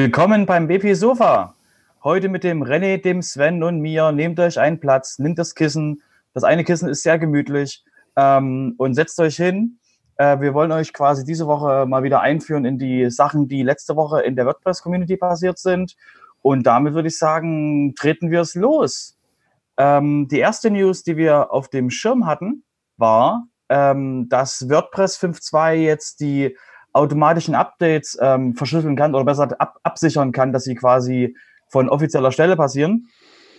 Willkommen 0.00 0.46
beim 0.46 0.68
BP 0.68 0.94
Sofa. 0.94 1.56
Heute 2.04 2.28
mit 2.28 2.44
dem 2.44 2.62
René, 2.62 3.02
dem 3.02 3.20
Sven 3.20 3.64
und 3.64 3.80
mir. 3.80 4.12
Nehmt 4.12 4.38
euch 4.38 4.60
einen 4.60 4.78
Platz, 4.78 5.18
nimmt 5.18 5.40
das 5.40 5.56
Kissen. 5.56 6.04
Das 6.34 6.44
eine 6.44 6.62
Kissen 6.62 6.88
ist 6.88 7.02
sehr 7.02 7.18
gemütlich 7.18 7.82
ähm, 8.14 8.76
und 8.78 8.94
setzt 8.94 9.18
euch 9.18 9.34
hin. 9.34 9.80
Äh, 10.16 10.38
wir 10.38 10.54
wollen 10.54 10.70
euch 10.70 10.92
quasi 10.92 11.24
diese 11.24 11.48
Woche 11.48 11.84
mal 11.84 12.04
wieder 12.04 12.20
einführen 12.20 12.64
in 12.64 12.78
die 12.78 13.10
Sachen, 13.10 13.48
die 13.48 13.64
letzte 13.64 13.96
Woche 13.96 14.20
in 14.20 14.36
der 14.36 14.46
WordPress-Community 14.46 15.16
passiert 15.16 15.58
sind. 15.58 15.96
Und 16.42 16.64
damit 16.68 16.94
würde 16.94 17.08
ich 17.08 17.18
sagen, 17.18 17.96
treten 17.96 18.30
wir 18.30 18.42
es 18.42 18.54
los. 18.54 19.18
Ähm, 19.78 20.28
die 20.28 20.38
erste 20.38 20.70
News, 20.70 21.02
die 21.02 21.16
wir 21.16 21.52
auf 21.52 21.70
dem 21.70 21.90
Schirm 21.90 22.24
hatten, 22.24 22.62
war, 22.98 23.48
ähm, 23.68 24.28
dass 24.28 24.68
WordPress 24.70 25.18
5.2 25.18 25.74
jetzt 25.74 26.20
die 26.20 26.56
automatischen 26.92 27.54
Updates 27.54 28.18
ähm, 28.20 28.54
verschlüsseln 28.54 28.96
kann 28.96 29.14
oder 29.14 29.24
besser 29.24 29.48
ab 29.58 29.78
absichern 29.82 30.32
kann, 30.32 30.52
dass 30.52 30.64
sie 30.64 30.74
quasi 30.74 31.36
von 31.68 31.88
offizieller 31.88 32.32
Stelle 32.32 32.56
passieren. 32.56 33.08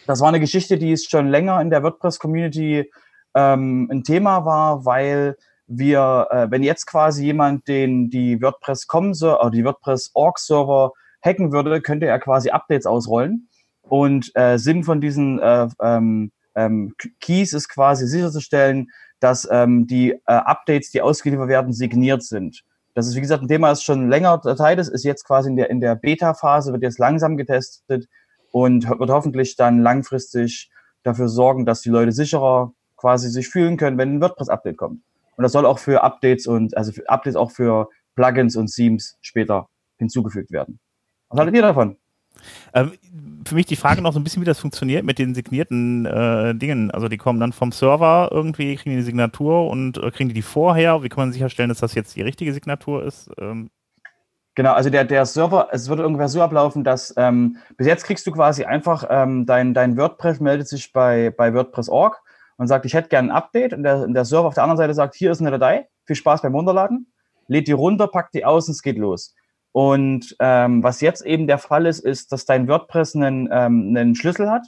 Das 0.08 0.21
war 0.21 0.30
eine 0.30 0.39
Geschichte, 0.39 0.77
die 0.77 0.91
ist 0.91 1.11
schon 1.11 1.27
länger 1.27 1.61
in 1.61 1.69
der 1.69 1.83
WordPress-Community 1.83 2.89
ähm, 3.36 3.88
ein 3.91 4.03
Thema 4.03 4.45
war, 4.45 4.86
weil 4.86 5.38
wir, 5.67 6.27
äh, 6.31 6.47
wenn 6.49 6.63
jetzt 6.63 6.88
quasi 6.88 7.25
jemand 7.25 7.67
den 7.67 8.09
die 8.09 8.41
WordPress.com 8.41 9.11
oder 9.11 9.52
die 9.52 9.64
WordPress.org-Server 9.64 10.93
hacken 11.21 11.52
würde, 11.52 11.81
könnte 11.81 12.08
er 12.08 12.19
quasi 12.19 12.49
Updates 12.49 12.88
ausrollen. 12.88 13.49
Und 13.83 14.31
äh, 14.36 14.58
Sinn 14.58 14.83
von 14.83 15.02
diesen 15.02 15.39
äh, 15.39 15.67
ähm, 15.81 16.31
ähm, 16.55 16.95
Keys 17.21 17.53
ist 17.53 17.69
quasi 17.69 18.08
sicherzustellen, 18.08 18.89
dass 19.19 19.47
ähm, 19.52 19.86
die 19.86 20.11
äh, 20.11 20.17
Updates, 20.25 20.91
die 20.91 21.02
ausgeliefert 21.02 21.49
werden, 21.49 21.73
signiert 21.73 22.23
sind. 22.23 22.64
Das 22.95 23.08
ist, 23.08 23.16
wie 23.16 23.22
gesagt, 23.22 23.44
ein 23.44 23.48
Thema, 23.48 23.70
das 23.70 23.84
schon 23.84 24.09
länger 24.09 24.42
Teil 24.42 24.80
ist, 24.80 24.90
ist 24.90 25.04
jetzt 25.04 25.26
quasi 25.26 25.50
in 25.50 25.56
der, 25.56 25.70
in 25.70 25.80
der 25.80 25.95
Beta-Phase, 25.95 26.73
wird 26.73 26.84
jetzt 26.84 27.00
langsam 27.00 27.38
getestet 27.38 28.08
und 28.52 28.90
wird 28.90 29.09
hoffentlich 29.09 29.56
dann 29.56 29.82
langfristig 29.82 30.70
dafür 31.04 31.30
sorgen, 31.30 31.66
dass 31.66 31.82
die 31.82 31.90
Leute 31.90 32.12
sicherer 32.12 32.73
quasi 32.98 33.30
sich 33.30 33.48
fühlen 33.48 33.78
können, 33.78 33.98
wenn 33.98 34.16
ein 34.16 34.22
WordPress-Update 34.22 34.78
kommt. 34.78 35.02
Und 35.38 35.44
das 35.44 35.54
soll 35.54 35.66
auch 35.66 35.80
für 35.80 36.04
Updates 36.04 36.48
und, 36.48 36.76
also 36.76 36.92
für 36.92 37.08
Updates 37.08 37.38
auch 37.38 37.52
für 37.52 37.88
Plugins 38.16 38.58
und 38.58 38.73
Themes 38.73 39.17
später 39.22 39.70
hinzugefügt 39.98 40.52
werden. 40.52 40.80
Was 41.30 41.40
haltet 41.40 41.56
ihr 41.56 41.62
davon? 41.62 41.95
Ähm, 42.73 42.94
für 43.45 43.56
mich 43.56 43.66
die 43.66 43.76
Frage 43.76 44.02
noch 44.02 44.14
so 44.14 44.20
ein 44.20 44.23
bisschen, 44.23 44.42
wie 44.42 44.45
das 44.45 44.59
funktioniert 44.59 45.06
mit 45.06 45.20
den 45.20 45.34
signierten 45.34 46.06
äh, 46.06 46.56
Dingen. 46.56 46.92
Also 46.92 47.08
die 47.08 47.18
kommen 47.18 47.40
dann 47.40 47.54
vom 47.54 47.72
Server 47.72 48.30
irgendwie, 48.32 48.76
kriegen 48.76 48.95
die 48.95 49.02
Signatur 49.02 49.68
und 49.70 49.98
äh, 49.98 50.12
kriegen 50.12 50.30
die 50.30 50.36
die 50.36 50.42
vorher. 50.42 51.04
Wie 51.04 51.10
kann 51.10 51.23
man 51.23 51.34
sicherstellen, 51.34 51.70
dass 51.70 51.80
das 51.80 51.95
jetzt 51.95 52.16
die 52.16 52.22
richtige 52.22 52.54
Signatur 52.54 53.04
ist? 53.04 53.30
Ähm 53.39 53.70
Genau, 54.55 54.73
also 54.73 54.89
der, 54.89 55.05
der 55.05 55.26
Server, 55.26 55.70
es 55.72 55.88
wird 55.88 56.02
ungefähr 56.02 56.28
so 56.28 56.42
ablaufen, 56.42 56.83
dass 56.83 57.14
ähm, 57.16 57.58
bis 57.78 57.88
jetzt 57.88 58.04
kriegst 58.04 58.28
du 58.28 58.32
quasi 58.32 58.66
einfach 58.66 59.05
ähm, 59.10 59.45
dein, 59.45 59.73
dein 59.73 59.95
WordPress 59.95 60.42
meldet 60.42 60.67
sich 60.67 60.92
bei, 60.92 61.30
bei 61.30 61.54
WordPress.org 61.54 62.22
und 62.58 62.67
sagt, 62.67 62.86
ich 62.86 62.94
hätte 62.94 63.08
gerne 63.08 63.30
ein 63.30 63.36
Update 63.36 63.73
und 63.73 63.83
der, 63.83 64.05
der 64.08 64.26
Server 64.26 64.49
auf 64.49 64.55
der 64.55 64.64
anderen 64.64 64.78
Seite 64.78 64.94
sagt, 64.94 65.16
hier 65.16 65.32
ist 65.32 65.39
eine 65.39 65.52
Datei, 65.52 65.88
viel 66.04 66.17
Spaß 66.17 66.42
beim 66.42 66.54
Runterladen, 66.54 67.08
lädt 67.48 67.70
die 67.70 67.72
runter, 67.72 68.08
packt 68.08 68.33
die 68.33 68.44
aus 68.44 68.67
und 68.67 68.73
es 68.73 68.82
geht 68.82 68.98
los. 68.98 69.33
Und 69.71 70.35
ähm, 70.39 70.83
was 70.83 71.02
jetzt 71.02 71.25
eben 71.25 71.47
der 71.47 71.59
Fall 71.59 71.85
ist, 71.85 71.99
ist, 71.99 72.31
dass 72.31 72.45
dein 72.45 72.67
WordPress 72.67 73.15
einen, 73.15 73.47
ähm, 73.52 73.95
einen 73.95 74.15
Schlüssel 74.15 74.49
hat 74.49 74.67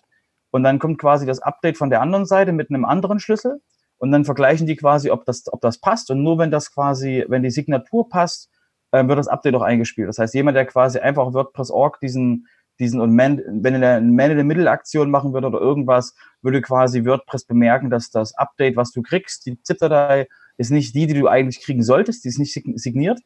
und 0.51 0.63
dann 0.63 0.79
kommt 0.79 0.99
quasi 0.99 1.25
das 1.25 1.39
Update 1.39 1.77
von 1.77 1.89
der 1.89 2.01
anderen 2.01 2.25
Seite 2.25 2.51
mit 2.51 2.69
einem 2.69 2.85
anderen 2.85 3.19
Schlüssel 3.19 3.61
und 3.97 4.11
dann 4.11 4.25
vergleichen 4.25 4.67
die 4.67 4.75
quasi, 4.75 5.09
ob 5.09 5.25
das, 5.25 5.51
ob 5.51 5.61
das 5.61 5.79
passt 5.79 6.11
und 6.11 6.21
nur 6.21 6.37
wenn 6.37 6.51
das 6.51 6.71
quasi, 6.73 7.25
wenn 7.27 7.41
die 7.41 7.49
Signatur 7.49 8.09
passt, 8.09 8.49
äh, 8.91 9.07
wird 9.07 9.17
das 9.17 9.27
Update 9.27 9.55
auch 9.55 9.61
eingespielt. 9.63 10.07
Das 10.07 10.19
heißt, 10.19 10.35
jemand, 10.35 10.55
der 10.55 10.65
quasi 10.65 10.99
einfach 10.99 11.33
WordPress.org 11.33 11.99
diesen, 11.99 12.47
diesen 12.79 13.01
und 13.01 13.15
man, 13.15 13.41
wenn 13.47 13.81
er 13.81 13.97
eine 13.97 14.11
Man-in-the-Middle-Aktion 14.11 15.09
machen 15.09 15.33
würde 15.33 15.47
oder 15.47 15.59
irgendwas, 15.59 16.13
würde 16.41 16.61
quasi 16.61 17.05
WordPress 17.05 17.45
bemerken, 17.45 17.89
dass 17.89 18.11
das 18.11 18.35
Update, 18.35 18.75
was 18.75 18.91
du 18.91 19.01
kriegst, 19.01 19.45
die 19.47 19.61
ZIP-Datei, 19.61 20.27
ist 20.57 20.69
nicht 20.69 20.93
die, 20.93 21.07
die 21.07 21.15
du 21.15 21.27
eigentlich 21.27 21.61
kriegen 21.61 21.81
solltest, 21.81 22.23
die 22.23 22.29
ist 22.29 22.37
nicht 22.37 22.53
signiert 22.53 23.19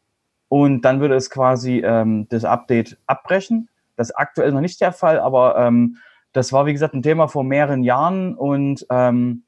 und 0.50 0.82
dann 0.82 1.00
würde 1.00 1.16
es 1.16 1.30
quasi 1.30 1.80
ähm, 1.80 2.28
das 2.30 2.46
Update 2.46 2.98
abbrechen. 3.08 3.70
Das 3.96 4.10
ist 4.10 4.16
aktuell 4.16 4.52
noch 4.52 4.62
nicht 4.62 4.82
der 4.82 4.92
Fall, 4.92 5.20
aber 5.20 5.58
ähm, 5.58 5.98
das 6.34 6.52
war, 6.52 6.66
wie 6.66 6.74
gesagt, 6.74 6.94
ein 6.94 7.04
Thema 7.04 7.28
vor 7.28 7.44
mehreren 7.44 7.84
Jahren 7.84 8.36
und 8.36 8.86
ähm, 8.90 9.44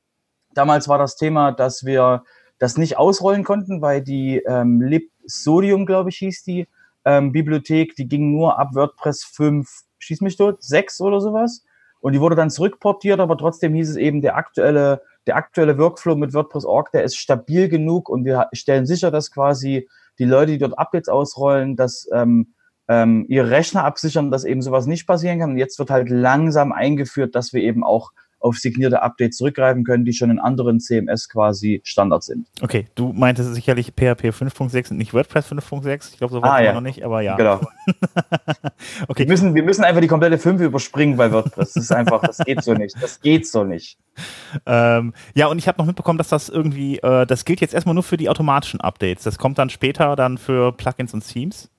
damals 0.54 0.88
war 0.88 0.98
das 0.98 1.18
Thema, 1.18 1.52
dass 1.52 1.86
wir 1.86 2.24
das 2.60 2.78
nicht 2.78 2.98
ausrollen 2.98 3.44
konnten, 3.44 3.82
weil 3.82 4.02
die 4.02 4.38
ähm, 4.48 4.82
Libsodium, 4.82 5.86
glaube 5.86 6.10
ich, 6.10 6.18
hieß 6.18 6.44
die 6.44 6.68
ähm, 7.06 7.32
Bibliothek, 7.32 7.96
die 7.96 8.08
ging 8.08 8.32
nur 8.32 8.58
ab 8.58 8.70
WordPress 8.74 9.24
5, 9.24 9.68
schieß 10.00 10.22
mich 10.22 10.38
tot, 10.38 10.64
6 10.64 11.02
oder 11.02 11.22
sowas. 11.22 11.64
Und 12.00 12.14
die 12.14 12.22
wurde 12.22 12.36
dann 12.36 12.50
zurückportiert, 12.50 13.20
aber 13.20 13.38
trotzdem 13.38 13.74
hieß 13.74 13.90
es 13.90 13.96
eben, 13.96 14.22
der 14.22 14.36
aktuelle, 14.36 15.02
der 15.26 15.36
aktuelle 15.36 15.78
Workflow 15.78 16.16
mit 16.16 16.34
WordPress.org, 16.34 16.92
der 16.92 17.04
ist 17.04 17.18
stabil 17.18 17.70
genug 17.70 18.10
und 18.10 18.24
wir 18.24 18.50
stellen 18.54 18.86
sicher, 18.86 19.12
dass 19.12 19.32
quasi 19.32 19.88
die 20.20 20.26
Leute, 20.26 20.54
die 20.54 20.58
dort 20.58 20.78
Updates 20.78 21.10
ausrollen, 21.10 21.76
dass 21.76 22.08
ähm, 22.14 22.54
ähm, 22.88 23.26
ihre 23.28 23.50
Rechner 23.50 23.84
absichern, 23.84 24.32
dass 24.32 24.46
eben 24.46 24.62
sowas 24.62 24.86
nicht 24.86 25.08
passieren 25.08 25.40
kann. 25.40 25.52
Und 25.52 25.58
jetzt 25.58 25.80
wird 25.80 25.90
halt 25.90 26.10
langsam 26.10 26.72
eingeführt, 26.72 27.36
dass 27.36 27.54
wir 27.54 27.62
eben 27.62 27.84
auch 27.84 28.12
auf 28.40 28.58
signierte 28.58 29.02
Updates 29.02 29.38
zurückgreifen 29.38 29.84
können, 29.84 30.06
die 30.06 30.14
schon 30.14 30.30
in 30.30 30.40
anderen 30.40 30.80
CMS 30.80 31.28
quasi 31.30 31.82
Standard 31.84 32.24
sind. 32.24 32.48
Okay, 32.62 32.88
du 32.96 33.14
meintest 33.14 33.54
sicherlich 33.54 33.88
PHP 33.88 34.30
5.6 34.30 34.92
und 34.92 34.98
nicht 34.98 35.14
WordPress 35.14 35.52
5.6. 35.52 36.14
Ich 36.14 36.18
glaube, 36.18 36.34
so 36.34 36.42
weit 36.42 36.52
ah, 36.52 36.64
ja. 36.64 36.74
noch 36.74 36.82
nicht, 36.82 37.04
aber 37.04 37.22
ja. 37.22 37.36
Genau. 37.36 37.62
okay. 39.08 39.24
Wir 39.24 39.28
müssen, 39.28 39.56
wir 39.56 39.64
müssen 39.64 39.84
einfach 39.84 40.02
die 40.02 40.08
komplette 40.08 40.38
5 40.38 40.62
überspringen 40.62 41.18
bei 41.18 41.32
WordPress. 41.32 41.74
Das 41.74 41.84
ist 41.84 41.92
einfach, 41.92 42.22
das 42.22 42.38
geht 42.38 42.64
so 42.64 42.74
nicht. 42.74 42.96
Das 43.02 43.22
geht 43.22 43.48
so 43.48 43.64
nicht. 43.64 43.98
Ähm, 44.66 45.14
ja, 45.34 45.48
und 45.48 45.58
ich 45.58 45.68
habe 45.68 45.78
noch 45.78 45.86
mitbekommen, 45.86 46.18
dass 46.18 46.30
das 46.30 46.50
irgendwie, 46.50 47.00
äh, 47.00 47.26
das 47.26 47.46
gilt 47.46 47.62
jetzt 47.62 47.74
erstmal 47.74 47.96
nur 47.96 48.04
für 48.04 48.18
die 48.18 48.30
automatischen 48.30 48.82
Updates. 48.82 49.24
Das 49.24 49.38
kommt 49.38 49.58
dann 49.58 49.70
später 49.70 50.16
dann 50.16 50.38
für 50.38 50.72
Plugins 50.72 51.14
und 51.14 51.28
Themes. 51.28 51.70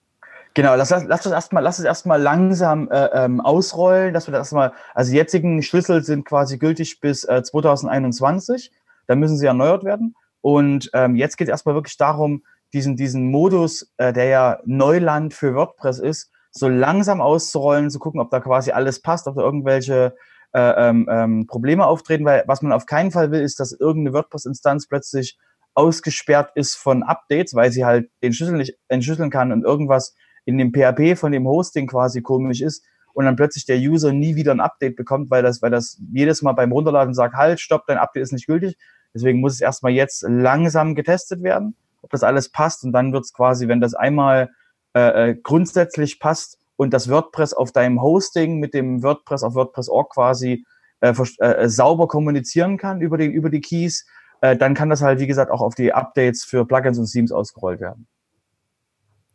Genau, 0.54 0.74
lass, 0.74 0.90
lass, 0.90 1.22
das 1.22 1.32
erstmal, 1.32 1.62
lass 1.62 1.78
es 1.78 1.84
erstmal 1.84 2.20
langsam 2.20 2.90
äh, 2.90 3.06
ähm, 3.12 3.40
ausrollen, 3.40 4.12
dass 4.12 4.26
wir 4.26 4.32
das 4.32 4.40
erstmal, 4.40 4.72
also 4.94 5.10
die 5.10 5.16
jetzigen 5.16 5.62
Schlüssel 5.62 6.02
sind 6.02 6.24
quasi 6.24 6.58
gültig 6.58 7.00
bis 7.00 7.24
äh, 7.24 7.42
2021, 7.42 8.72
dann 9.06 9.20
müssen 9.20 9.36
sie 9.36 9.46
erneuert 9.46 9.84
werden. 9.84 10.14
Und 10.40 10.90
ähm, 10.94 11.16
jetzt 11.16 11.36
geht 11.36 11.48
es 11.48 11.52
erstmal 11.52 11.74
wirklich 11.74 11.96
darum, 11.96 12.42
diesen, 12.72 12.96
diesen 12.96 13.30
Modus, 13.30 13.92
äh, 13.96 14.12
der 14.12 14.24
ja 14.26 14.60
Neuland 14.64 15.34
für 15.34 15.54
WordPress 15.54 15.98
ist, 15.98 16.30
so 16.50 16.68
langsam 16.68 17.20
auszurollen, 17.20 17.90
zu 17.90 17.98
gucken, 17.98 18.20
ob 18.20 18.30
da 18.30 18.40
quasi 18.40 18.72
alles 18.72 19.00
passt, 19.00 19.26
ob 19.26 19.36
da 19.36 19.42
irgendwelche 19.42 20.16
äh, 20.52 20.88
ähm, 20.88 21.06
ähm, 21.10 21.46
Probleme 21.46 21.86
auftreten, 21.86 22.24
weil 22.24 22.44
was 22.46 22.62
man 22.62 22.72
auf 22.72 22.86
keinen 22.86 23.10
Fall 23.10 23.30
will, 23.30 23.42
ist, 23.42 23.60
dass 23.60 23.72
irgendeine 23.72 24.14
WordPress-Instanz 24.14 24.88
plötzlich 24.88 25.38
ausgesperrt 25.74 26.50
ist 26.54 26.74
von 26.74 27.02
Updates, 27.02 27.54
weil 27.54 27.70
sie 27.70 27.84
halt 27.84 28.10
den 28.22 28.32
Schlüssel 28.32 28.56
nicht 28.56 28.76
entschlüsseln 28.88 29.30
kann 29.30 29.52
und 29.52 29.64
irgendwas 29.64 30.14
in 30.48 30.56
dem 30.56 30.72
PHP 30.72 31.18
von 31.18 31.30
dem 31.30 31.46
Hosting 31.46 31.86
quasi 31.86 32.22
komisch 32.22 32.62
ist 32.62 32.82
und 33.12 33.26
dann 33.26 33.36
plötzlich 33.36 33.66
der 33.66 33.76
User 33.76 34.14
nie 34.14 34.34
wieder 34.34 34.52
ein 34.52 34.60
Update 34.60 34.96
bekommt, 34.96 35.30
weil 35.30 35.42
das, 35.42 35.60
weil 35.60 35.70
das 35.70 36.00
jedes 36.10 36.40
Mal 36.40 36.52
beim 36.52 36.72
Runterladen 36.72 37.12
sagt, 37.12 37.34
halt, 37.34 37.60
stopp, 37.60 37.84
dein 37.86 37.98
Update 37.98 38.22
ist 38.22 38.32
nicht 38.32 38.46
gültig. 38.46 38.78
Deswegen 39.12 39.40
muss 39.40 39.52
es 39.52 39.60
erstmal 39.60 39.92
jetzt 39.92 40.24
langsam 40.26 40.94
getestet 40.94 41.42
werden, 41.42 41.76
ob 42.00 42.08
das 42.10 42.22
alles 42.22 42.50
passt 42.50 42.82
und 42.82 42.92
dann 42.92 43.12
wird 43.12 43.26
es 43.26 43.34
quasi, 43.34 43.68
wenn 43.68 43.82
das 43.82 43.92
einmal 43.92 44.48
äh, 44.94 45.32
äh, 45.32 45.34
grundsätzlich 45.34 46.18
passt 46.18 46.58
und 46.76 46.94
das 46.94 47.10
WordPress 47.10 47.52
auf 47.52 47.70
deinem 47.70 48.00
Hosting 48.00 48.58
mit 48.58 48.72
dem 48.72 49.02
WordPress 49.02 49.42
auf 49.42 49.54
WordPress.org 49.54 50.14
quasi 50.14 50.64
äh, 51.00 51.12
äh, 51.40 51.68
sauber 51.68 52.08
kommunizieren 52.08 52.78
kann 52.78 53.02
über, 53.02 53.18
den, 53.18 53.32
über 53.32 53.50
die 53.50 53.60
Keys, 53.60 54.06
äh, 54.40 54.56
dann 54.56 54.72
kann 54.72 54.88
das 54.88 55.02
halt, 55.02 55.20
wie 55.20 55.26
gesagt, 55.26 55.50
auch 55.50 55.60
auf 55.60 55.74
die 55.74 55.92
Updates 55.92 56.42
für 56.42 56.64
Plugins 56.64 56.98
und 56.98 57.12
Themes 57.12 57.32
ausgerollt 57.32 57.80
werden. 57.80 58.06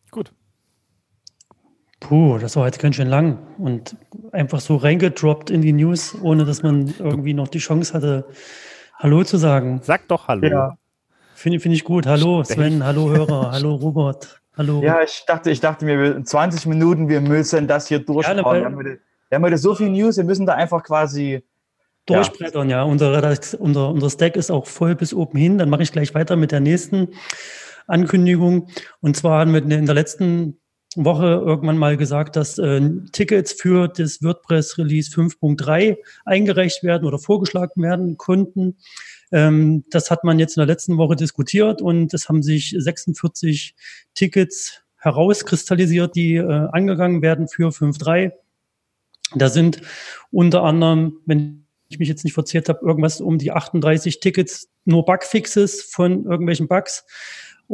Gut. 0.10 0.34
Puh, 2.04 2.38
das 2.38 2.58
war 2.58 2.66
jetzt 2.66 2.80
ganz 2.80 2.98
schön 2.98 3.08
lang 3.08 3.40
und 3.58 3.96
einfach 4.34 4.60
so 4.60 4.76
reingedroppt 4.76 5.50
in 5.50 5.62
die 5.62 5.72
News, 5.72 6.16
ohne 6.22 6.44
dass 6.44 6.62
man 6.62 6.94
irgendwie 7.00 7.34
noch 7.34 7.48
die 7.48 7.60
Chance 7.60 7.94
hatte, 7.94 8.26
Hallo 9.00 9.24
zu 9.24 9.38
sagen. 9.38 9.80
Sag 9.84 10.08
doch 10.10 10.28
Hallo. 10.28 10.48
Ja. 10.48 10.78
Finde 11.34 11.60
find 11.62 11.74
ich 11.74 11.84
gut. 11.84 12.06
Hallo 12.06 12.44
Sven, 12.44 12.84
hallo 12.84 13.10
Hörer, 13.10 13.52
hallo 13.54 13.76
Robert, 13.76 14.42
hallo. 14.58 14.82
Ja, 14.84 15.02
ich 15.02 15.24
dachte, 15.26 15.50
ich 15.50 15.62
dachte 15.62 15.86
mir, 15.86 16.24
20 16.24 16.66
Minuten, 16.66 17.08
wir 17.08 17.22
müssen 17.22 17.68
das 17.68 17.88
hier 17.88 18.00
durchschauen. 18.00 18.38
Ja, 18.38 18.44
wir, 18.54 18.66
haben 18.66 18.76
heute, 18.76 19.00
wir 19.30 19.36
haben 19.38 19.44
heute 19.44 19.58
so 19.58 19.74
viel 19.74 19.90
News, 19.90 20.18
wir 20.18 20.26
müssen 20.26 20.46
da 20.46 20.56
einfach 20.56 20.84
quasi 20.84 21.42
durchbrettern, 22.06 22.70
ja. 22.70 22.78
ja. 22.78 22.84
Unser, 22.84 23.38
unser, 23.60 23.90
unser 23.90 24.10
Stack 24.10 24.36
ist 24.36 24.52
auch 24.52 24.68
voll 24.68 24.96
bis 24.96 25.14
oben 25.14 25.38
hin. 25.38 25.58
Dann 25.58 25.70
mache 25.70 25.84
ich 25.84 25.92
gleich 25.94 26.14
weiter 26.14 26.36
mit 26.36 26.52
der 26.52 26.60
nächsten 26.60 27.10
Ankündigung. 27.88 28.68
Und 29.00 29.16
zwar 29.16 29.40
haben 29.40 29.54
wir 29.54 29.64
in 29.64 29.86
der 29.86 29.96
letzten 29.96 30.60
Woche 30.96 31.42
irgendwann 31.46 31.78
mal 31.78 31.98
gesagt, 31.98 32.36
dass 32.36 32.58
äh, 32.60 32.82
Tickets 33.12 33.54
für 33.54 33.88
das 33.88 34.22
WordPress 34.22 34.78
Release 34.78 35.12
5.3 35.12 35.98
eingereicht 36.26 36.84
werden 36.84 37.06
oder 37.06 37.20
vorgeschlagen 37.20 37.82
werden 37.82 38.18
konnten. 38.18 38.78
Ähm, 39.32 39.84
das 39.90 40.12
hat 40.12 40.24
man 40.24 40.40
jetzt 40.40 40.58
in 40.58 40.62
der 40.62 40.68
letzten 40.68 40.98
Woche 40.98 41.16
diskutiert 41.16 41.82
und 41.82 42.14
es 42.14 42.30
haben 42.30 42.44
sich 42.44 42.76
46 42.78 43.76
Tickets 44.14 44.84
herauskristallisiert, 44.98 46.16
die 46.16 46.36
äh, 46.36 46.68
angegangen 46.72 47.22
werden 47.22 47.48
für 47.48 47.70
5.3. 47.70 48.32
Da 49.36 49.50
sind 49.50 49.82
unter 50.32 50.64
anderem, 50.64 51.20
wenn 51.26 51.66
ich 51.90 52.00
mich 52.00 52.10
jetzt 52.10 52.24
nicht 52.24 52.34
verzehrt 52.34 52.70
habe, 52.70 52.86
irgendwas 52.86 53.22
um 53.22 53.38
die 53.38 53.52
38 53.52 54.20
Tickets, 54.20 54.70
nur 54.86 55.06
Bugfixes 55.06 55.84
von 55.84 56.26
irgendwelchen 56.26 56.68
Bugs. 56.68 57.06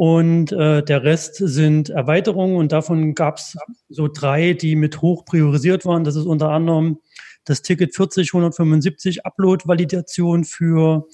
Und 0.00 0.50
äh, 0.52 0.82
der 0.82 1.04
Rest 1.04 1.34
sind 1.34 1.90
Erweiterungen 1.90 2.56
und 2.56 2.72
davon 2.72 3.14
gab 3.14 3.36
es 3.36 3.58
so 3.90 4.08
drei, 4.08 4.54
die 4.54 4.74
mit 4.74 5.02
hoch 5.02 5.26
priorisiert 5.26 5.84
waren. 5.84 6.04
Das 6.04 6.16
ist 6.16 6.24
unter 6.24 6.48
anderem 6.48 7.00
das 7.44 7.60
Ticket 7.60 7.94
40 7.94 8.30
175 8.32 9.26
Upload-Validation 9.26 10.44
für 10.44 11.06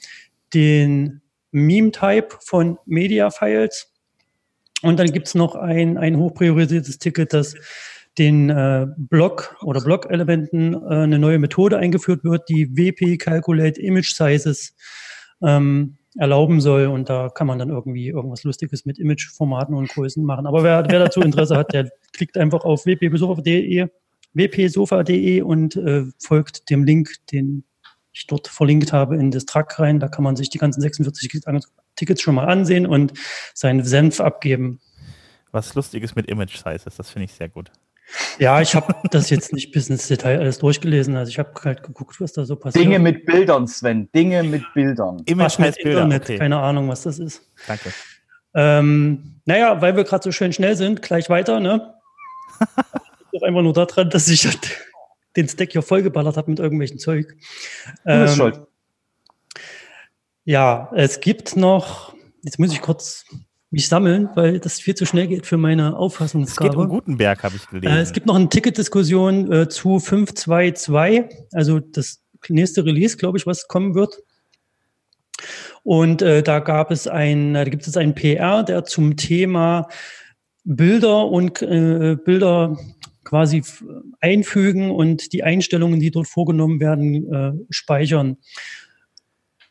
den 0.55 1.21
Meme-Type 1.51 2.37
von 2.39 2.79
Media-Files. 2.87 3.93
Und 4.83 5.01
dann 5.01 5.11
gibt 5.11 5.27
es 5.27 5.35
noch 5.35 5.57
ein, 5.57 5.99
ein 5.99 6.17
hochpriorisiertes 6.17 7.01
Ticket, 7.01 7.33
das 7.33 7.57
den 8.19 8.51
äh, 8.51 8.87
Block 8.97 9.57
oder 9.63 9.81
Block-Elementen 9.81 10.75
äh, 10.75 10.95
eine 10.95 11.19
neue 11.19 11.41
Methode 11.41 11.79
eingeführt 11.79 12.23
wird, 12.23 12.49
die 12.49 12.77
WP 12.77 13.19
Calculate 13.19 13.83
Image 13.83 14.15
Sizes 14.15 14.77
ähm, 15.43 15.97
erlauben 16.19 16.61
soll. 16.61 16.87
Und 16.87 17.09
da 17.09 17.29
kann 17.29 17.47
man 17.47 17.59
dann 17.59 17.71
irgendwie 17.71 18.09
irgendwas 18.09 18.45
Lustiges 18.45 18.85
mit 18.85 18.99
Image-Formaten 18.99 19.75
und 19.75 19.89
Größen 19.89 20.25
machen. 20.25 20.47
Aber 20.47 20.63
wer, 20.63 20.85
wer 20.89 20.99
dazu 20.99 21.21
Interesse 21.21 21.57
hat, 21.57 21.73
der 21.73 21.91
klickt 22.13 22.37
einfach 22.37 22.65
auf 22.65 22.87
wpsofa.de 22.87 23.89
wpsofa.de 24.37 25.41
und 25.41 25.77
äh, 25.77 26.05
folgt 26.19 26.69
dem 26.69 26.85
Link, 26.85 27.11
den 27.33 27.65
ich 28.13 28.27
dort 28.27 28.49
verlinkt 28.49 28.93
habe 28.93 29.17
in 29.17 29.31
das 29.31 29.47
Track 29.47 29.79
rein. 29.79 29.99
Da 29.99 30.09
kann 30.09 30.25
man 30.25 30.37
sich 30.37 30.51
die 30.51 30.59
ganzen 30.59 30.81
46 30.81 31.43
Tickets 31.97 32.21
schon 32.21 32.35
mal 32.35 32.45
ansehen 32.45 32.87
und 32.87 33.15
seinen 33.55 33.85
Senf 33.85 34.21
abgeben. 34.21 34.81
Was 35.53 35.75
Lustiges 35.75 36.15
mit 36.15 36.27
Image 36.29 36.57
Sizes, 36.57 36.97
das 36.97 37.11
finde 37.11 37.25
ich 37.25 37.33
sehr 37.33 37.49
gut. 37.49 37.71
Ja, 38.39 38.61
ich 38.61 38.75
habe 38.75 38.95
das 39.11 39.31
jetzt 39.31 39.53
nicht 39.53 39.73
bis 39.73 39.91
ins 39.91 40.07
Detail 40.09 40.39
alles 40.39 40.59
durchgelesen. 40.59 41.17
Also 41.17 41.31
ich 41.31 41.39
habe 41.39 41.51
halt 41.65 41.83
geguckt, 41.83 42.21
was 42.21 42.33
da 42.33 42.45
so 42.45 42.57
passiert. 42.57 42.85
Dinge 42.85 42.99
mit 42.99 43.27
Bildern, 43.27 43.67
Sven. 43.67 44.09
Dinge 44.15 44.43
mit 44.43 44.63
Bildern. 44.75 45.23
Image 45.27 45.59
mit 45.59 45.75
Bilder. 45.77 46.03
Internet. 46.03 46.23
Okay. 46.23 46.39
Keine 46.39 46.59
Ahnung, 46.59 46.89
was 46.89 47.03
das 47.03 47.19
ist. 47.19 47.43
Danke. 47.67 47.93
Ähm, 48.55 49.41
naja, 49.45 49.81
weil 49.81 49.97
wir 49.97 50.05
gerade 50.05 50.23
so 50.23 50.33
schön 50.33 50.53
schnell 50.53 50.77
sind, 50.77 51.03
gleich 51.03 51.29
weiter, 51.29 51.61
ne? 51.61 51.95
doch 53.33 53.47
einfach 53.47 53.63
nur 53.63 53.73
daran, 53.73 54.11
dass 54.11 54.29
ich 54.29 54.49
den 55.37 55.49
Stack 55.49 55.73
hier 55.73 55.83
vollgeballert 55.83 56.37
habe 56.37 56.51
mit 56.51 56.59
irgendwelchen 56.59 56.99
Zeug. 56.99 57.29
Du 57.29 57.39
bist 58.05 58.07
ähm, 58.07 58.29
schuld. 58.29 58.61
Ja, 60.45 60.91
es 60.95 61.21
gibt 61.21 61.57
noch, 61.57 62.15
jetzt 62.43 62.59
muss 62.59 62.73
ich 62.73 62.81
kurz 62.81 63.25
mich 63.71 63.89
sammeln, 63.89 64.29
weil 64.35 64.61
das 64.61 64.81
viel 64.81 64.95
zu 64.95 65.07
schnell 65.07 65.27
geht 65.27 65.47
für 65.47 65.57
meine 65.57 65.97
Auffassungsgabe. 65.97 66.69
Es 66.69 66.73
geht 66.73 66.81
um 66.81 66.89
Gutenberg, 66.89 67.43
habe 67.43 67.57
ich 67.57 67.67
gelesen. 67.69 67.97
Äh, 67.97 68.01
es 68.01 68.13
gibt 68.13 68.27
noch 68.27 68.37
eine 68.37 68.49
Ticketdiskussion 68.49 69.53
äh, 69.53 69.69
zu 69.69 69.99
522, 69.99 71.25
also 71.53 71.81
das 71.81 72.23
nächste 72.49 72.85
Release, 72.85 73.17
glaube 73.17 73.39
ich, 73.39 73.47
was 73.47 73.67
kommen 73.69 73.95
wird. 73.95 74.19
Und 75.83 76.23
äh, 76.23 76.43
da 76.43 76.61
gab 76.61 76.91
es 76.91 77.07
ein, 77.07 77.55
da 77.55 77.65
gibt 77.65 77.87
es 77.87 77.97
einen 77.97 78.15
PR, 78.15 78.63
der 78.63 78.85
zum 78.85 79.17
Thema 79.17 79.89
Bilder 80.65 81.27
und 81.27 81.63
äh, 81.63 82.17
Bilder 82.25 82.77
quasi 83.25 83.63
einfügen 84.21 84.91
und 84.91 85.33
die 85.33 85.43
Einstellungen, 85.43 86.01
die 86.01 86.11
dort 86.11 86.29
vorgenommen 86.29 86.81
werden, 86.81 87.33
äh, 87.33 87.53
speichern. 87.71 88.37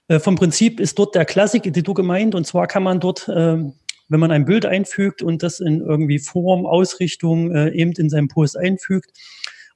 Äh, 0.07 0.19
vom 0.19 0.35
Prinzip 0.35 0.79
ist 0.79 0.99
dort 0.99 1.15
der 1.15 1.25
Classic-Editor 1.25 1.95
gemeint 1.95 2.35
und 2.35 2.45
zwar 2.45 2.67
kann 2.67 2.83
man 2.83 2.99
dort, 2.99 3.27
äh, 3.27 3.57
wenn 4.07 4.19
man 4.19 4.31
ein 4.31 4.45
Bild 4.45 4.65
einfügt 4.65 5.21
und 5.21 5.43
das 5.43 5.59
in 5.59 5.81
irgendwie 5.81 6.19
Form, 6.19 6.65
Ausrichtung 6.65 7.51
äh, 7.51 7.71
eben 7.71 7.91
in 7.93 8.09
seinem 8.09 8.27
Post 8.27 8.57
einfügt 8.57 9.11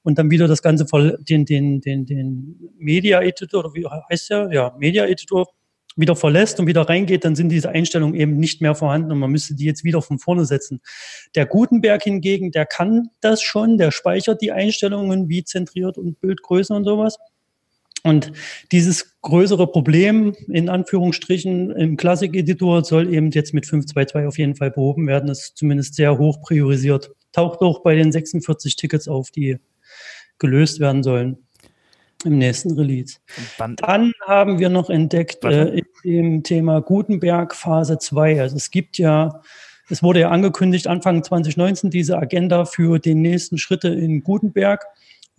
und 0.02 0.18
dann 0.18 0.30
wieder 0.30 0.48
das 0.48 0.62
Ganze 0.62 0.86
den, 1.20 1.44
den, 1.44 1.80
den, 1.80 2.06
den 2.06 2.70
Media-Editor, 2.78 3.64
oder 3.64 3.74
wie 3.74 3.86
heißt 3.86 4.30
der? 4.30 4.50
Ja, 4.52 4.74
Media-Editor 4.78 5.46
wieder 5.96 6.16
verlässt 6.16 6.60
und 6.60 6.66
wieder 6.66 6.82
reingeht, 6.82 7.24
dann 7.24 7.34
sind 7.34 7.48
diese 7.50 7.70
Einstellungen 7.70 8.14
eben 8.14 8.36
nicht 8.36 8.60
mehr 8.60 8.74
vorhanden 8.74 9.12
und 9.12 9.18
man 9.18 9.30
müsste 9.30 9.54
die 9.54 9.64
jetzt 9.64 9.84
wieder 9.84 10.02
von 10.02 10.18
vorne 10.18 10.44
setzen. 10.44 10.80
Der 11.34 11.46
Gutenberg 11.46 12.02
hingegen, 12.02 12.52
der 12.52 12.64
kann 12.64 13.08
das 13.20 13.42
schon, 13.42 13.76
der 13.76 13.90
speichert 13.90 14.40
die 14.40 14.52
Einstellungen 14.52 15.28
wie 15.28 15.44
zentriert 15.44 15.98
und 15.98 16.20
Bildgrößen 16.20 16.74
und 16.74 16.84
sowas. 16.84 17.18
Und 18.02 18.32
dieses 18.72 19.20
größere 19.20 19.66
Problem 19.66 20.34
in 20.48 20.68
Anführungsstrichen 20.68 21.70
im 21.72 21.96
Classic-Editor 21.96 22.84
soll 22.84 23.12
eben 23.12 23.30
jetzt 23.30 23.52
mit 23.52 23.64
5.2.2 23.64 24.26
auf 24.26 24.38
jeden 24.38 24.56
Fall 24.56 24.70
behoben 24.70 25.06
werden. 25.06 25.26
Das 25.26 25.40
ist 25.40 25.56
zumindest 25.56 25.94
sehr 25.94 26.18
hoch 26.18 26.40
priorisiert. 26.40 27.10
Taucht 27.32 27.60
auch 27.60 27.82
bei 27.82 27.94
den 27.94 28.12
46 28.12 28.76
Tickets 28.76 29.08
auf, 29.08 29.30
die 29.30 29.58
gelöst 30.38 30.80
werden 30.80 31.02
sollen 31.02 31.38
im 32.24 32.38
nächsten 32.38 32.72
Release. 32.72 33.18
Dann 33.76 34.12
haben 34.26 34.58
wir 34.58 34.68
noch 34.68 34.90
entdeckt 34.90 35.44
äh, 35.44 35.80
im 36.02 36.42
Thema 36.42 36.80
Gutenberg 36.80 37.54
Phase 37.54 37.98
2. 37.98 38.40
Also 38.40 38.56
es 38.56 38.70
gibt 38.70 38.98
ja, 38.98 39.40
es 39.88 40.02
wurde 40.02 40.20
ja 40.20 40.30
angekündigt 40.30 40.86
Anfang 40.86 41.22
2019 41.22 41.90
diese 41.90 42.18
Agenda 42.18 42.64
für 42.64 42.98
die 42.98 43.14
nächsten 43.14 43.58
Schritte 43.58 43.88
in 43.88 44.22
Gutenberg. 44.22 44.84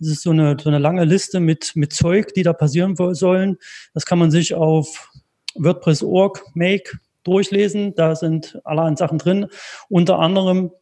Das 0.02 0.10
ist 0.10 0.22
so 0.22 0.30
eine, 0.30 0.56
so 0.60 0.68
eine 0.68 0.80
lange 0.80 1.04
Liste 1.04 1.38
mit, 1.38 1.76
mit 1.76 1.92
Zeug, 1.92 2.34
die 2.34 2.42
da 2.42 2.52
passieren 2.52 2.96
sollen. 3.14 3.56
Das 3.94 4.04
kann 4.04 4.18
man 4.18 4.32
sich 4.32 4.52
auf 4.52 5.08
WordPress.org 5.54 6.42
Make 6.54 6.98
durchlesen. 7.22 7.94
Da 7.94 8.16
sind 8.16 8.60
allerhand 8.64 8.98
Sachen 8.98 9.18
drin. 9.18 9.46
Unter 9.88 10.18
anderem 10.18 10.72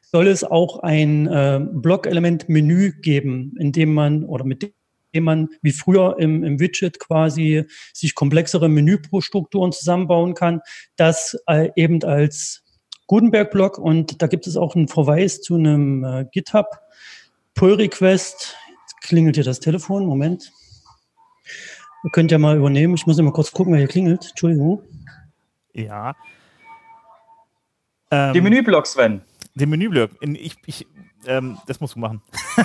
soll 0.00 0.26
es 0.26 0.42
auch 0.42 0.78
ein 0.78 1.26
äh, 1.26 1.60
Blog-Element-Menü 1.70 3.00
geben, 3.02 3.54
in 3.58 3.72
dem 3.72 3.92
man 3.92 4.24
oder 4.24 4.46
mit 4.46 4.72
dem 5.14 5.24
man 5.24 5.50
wie 5.60 5.72
früher 5.72 6.16
im, 6.18 6.44
im 6.44 6.60
Widget 6.60 6.98
quasi 6.98 7.64
sich 7.92 8.14
komplexere 8.14 8.70
Menüstrukturen 8.70 9.70
zusammenbauen 9.70 10.32
kann, 10.32 10.62
das 10.96 11.38
äh, 11.46 11.68
eben 11.76 12.02
als 12.04 12.62
Gutenberg-Blog 13.06 13.76
und 13.76 14.22
da 14.22 14.28
gibt 14.28 14.46
es 14.46 14.56
auch 14.56 14.74
einen 14.74 14.88
Verweis 14.88 15.42
zu 15.42 15.56
einem 15.56 16.02
äh, 16.04 16.24
GitHub 16.32 16.68
Pull 17.54 17.74
Request. 17.74 18.56
Jetzt 18.82 19.00
klingelt 19.02 19.36
hier 19.36 19.44
das 19.44 19.60
Telefon. 19.60 20.06
Moment. 20.06 20.50
Ihr 22.04 22.10
könnt 22.10 22.30
ja 22.30 22.38
mal 22.38 22.56
übernehmen. 22.56 22.94
Ich 22.94 23.06
muss 23.06 23.18
immer 23.18 23.32
kurz 23.32 23.52
gucken, 23.52 23.72
wer 23.72 23.80
hier 23.80 23.88
klingelt. 23.88 24.30
Entschuldigung. 24.30 24.82
Ja. 25.72 26.14
Ähm, 28.10 28.32
Die 28.32 28.40
Menüblock, 28.40 28.86
Sven. 28.86 29.22
Den 29.54 29.70
Menüblock. 29.70 30.10
Ich, 30.20 30.56
ich, 30.66 30.86
ähm, 31.26 31.58
das 31.66 31.80
musst 31.80 31.94
du 31.94 32.00
machen. 32.00 32.22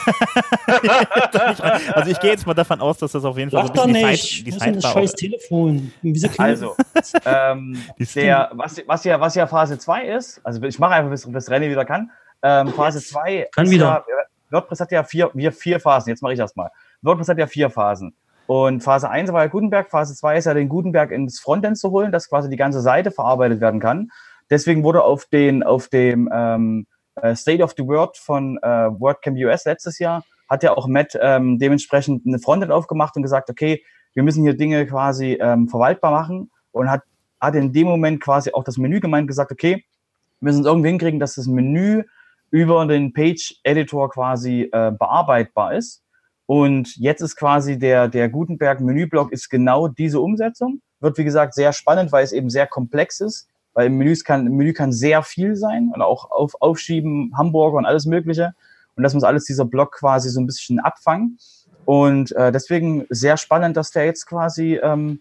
also 1.94 2.12
ich 2.12 2.20
gehe 2.20 2.32
jetzt 2.32 2.48
mal 2.48 2.54
davon 2.54 2.82
aus, 2.82 2.98
dass 2.98 3.12
das 3.12 3.26
auf 3.26 3.38
jeden 3.38 3.52
Fall 3.52 3.68
Lach 3.68 3.76
so 3.76 3.82
ein 3.84 3.94
bisschen 3.94 4.10
nicht. 4.10 4.48
die 4.48 4.58
Zeit, 4.58 4.76
die 4.76 4.80
Zeit 4.80 4.94
scheiß 4.94 5.14
Telefon. 5.14 5.92
Also, 6.38 6.76
ähm, 7.26 7.78
der, 8.16 8.52
was, 8.54 8.82
was, 8.88 9.04
ja, 9.04 9.20
was 9.20 9.36
ja 9.36 9.48
Phase 9.48 9.78
2 9.78 10.08
ist, 10.08 10.42
also 10.44 10.62
ich 10.64 10.80
mache 10.80 10.96
einfach, 10.96 11.12
bis, 11.12 11.32
bis 11.32 11.50
René 11.50 11.70
wieder 11.70 11.86
kann. 11.86 12.10
Ähm, 12.42 12.74
Phase 12.74 13.02
2 13.02 13.50
kann 13.54 13.70
wieder. 13.70 14.06
Ja, 14.10 14.16
WordPress 14.52 14.80
hat 14.80 14.92
ja 14.92 15.04
vier, 15.04 15.32
vier, 15.34 15.52
vier 15.52 15.80
Phasen, 15.80 16.10
jetzt 16.10 16.22
mache 16.22 16.34
ich 16.34 16.40
das 16.40 16.56
mal. 16.56 16.72
WordPress 17.02 17.30
hat 17.30 17.38
ja 17.38 17.48
vier 17.48 17.70
Phasen. 17.70 18.16
Und 18.48 18.82
Phase 18.82 19.10
1 19.10 19.32
war 19.34 19.44
ja 19.44 19.50
Gutenberg, 19.50 19.90
Phase 19.90 20.16
2 20.16 20.38
ist 20.38 20.46
ja 20.46 20.54
den 20.54 20.70
Gutenberg 20.70 21.12
ins 21.12 21.40
Frontend 21.40 21.78
zu 21.78 21.92
holen, 21.92 22.14
dass 22.14 22.30
quasi 22.30 22.50
die 22.50 22.56
ganze 22.56 22.80
Seite 22.82 23.12
verarbeitet 23.12 23.60
werden 23.60 23.82
kann. 23.82 24.10
Deswegen 24.50 24.84
wurde 24.84 25.04
auf, 25.04 25.26
den, 25.26 25.64
auf 25.64 25.90
dem 25.90 26.30
ähm, 26.34 26.88
äh, 27.16 27.36
State 27.36 27.62
of 27.62 27.74
the 27.78 27.86
World 27.86 28.16
von 28.16 28.58
äh, 28.62 28.68
WordCamp 28.68 29.38
US 29.38 29.66
letztes 29.66 30.00
Jahr, 30.00 30.24
hat 30.50 30.64
ja 30.64 30.76
auch 30.78 30.88
Matt 30.88 31.18
ähm, 31.20 31.60
dementsprechend 31.60 32.26
eine 32.26 32.40
Frontend 32.40 32.72
aufgemacht 32.72 33.18
und 33.18 33.24
gesagt, 33.24 33.50
okay, 33.50 33.84
wir 34.14 34.24
müssen 34.24 34.44
hier 34.44 34.56
Dinge 34.56 34.86
quasi 34.88 35.38
ähm, 35.42 35.68
verwaltbar 35.68 36.12
machen 36.12 36.50
und 36.72 36.90
hat, 36.90 37.02
hat 37.42 37.56
in 37.56 37.74
dem 37.74 37.88
Moment 37.88 38.22
quasi 38.22 38.52
auch 38.54 38.64
das 38.64 38.78
Menü 38.78 39.02
gemeint 39.02 39.28
gesagt, 39.28 39.52
okay, 39.52 39.84
wir 40.40 40.46
müssen 40.46 40.62
es 40.62 40.66
irgendwie 40.66 40.90
hinkriegen, 40.90 41.20
dass 41.20 41.36
das 41.36 41.48
Menü 41.48 42.04
über 42.50 42.86
den 42.86 43.14
Page-Editor 43.14 44.10
quasi 44.10 44.70
äh, 44.72 44.92
bearbeitbar 44.92 45.74
ist. 45.74 46.04
Und 46.46 46.96
jetzt 46.96 47.22
ist 47.22 47.36
quasi 47.36 47.78
der, 47.78 48.08
der 48.08 48.30
Gutenberg-Menüblock 48.30 49.32
ist 49.32 49.50
genau 49.50 49.88
diese 49.88 50.22
Umsetzung. 50.22 50.82
Wird, 51.00 51.18
wie 51.18 51.24
gesagt, 51.24 51.54
sehr 51.54 51.74
spannend, 51.74 52.12
weil 52.12 52.24
es 52.24 52.32
eben 52.32 52.50
sehr 52.50 52.68
komplex 52.68 53.20
ist 53.20 53.48
weil 53.78 53.88
im 53.88 54.00
Menü 54.00 54.16
kann, 54.26 54.48
im 54.48 54.58
Menü 54.58 54.74
kann 54.74 54.92
sehr 54.92 55.22
viel 55.22 55.56
sein 55.56 55.92
und 55.94 56.02
auch 56.02 56.32
auf, 56.32 56.60
aufschieben, 56.60 57.32
Hamburger 57.38 57.78
und 57.78 57.86
alles 57.86 58.08
Mögliche. 58.08 58.56
Und 58.96 59.04
das 59.04 59.14
muss 59.14 59.24
alles 59.24 59.46
dieser 59.46 59.66
Block 59.66 59.92
quasi 59.92 60.30
so 60.30 60.42
ein 60.42 60.48
bisschen 60.48 60.80
abfangen. 60.80 61.38
Und 61.86 62.36
äh, 62.36 62.52
deswegen 62.52 63.06
sehr 63.12 63.38
spannend, 63.38 63.78
dass 63.78 63.92
der 63.92 64.06
jetzt 64.06 64.26
quasi 64.26 64.80
ähm, 64.82 65.20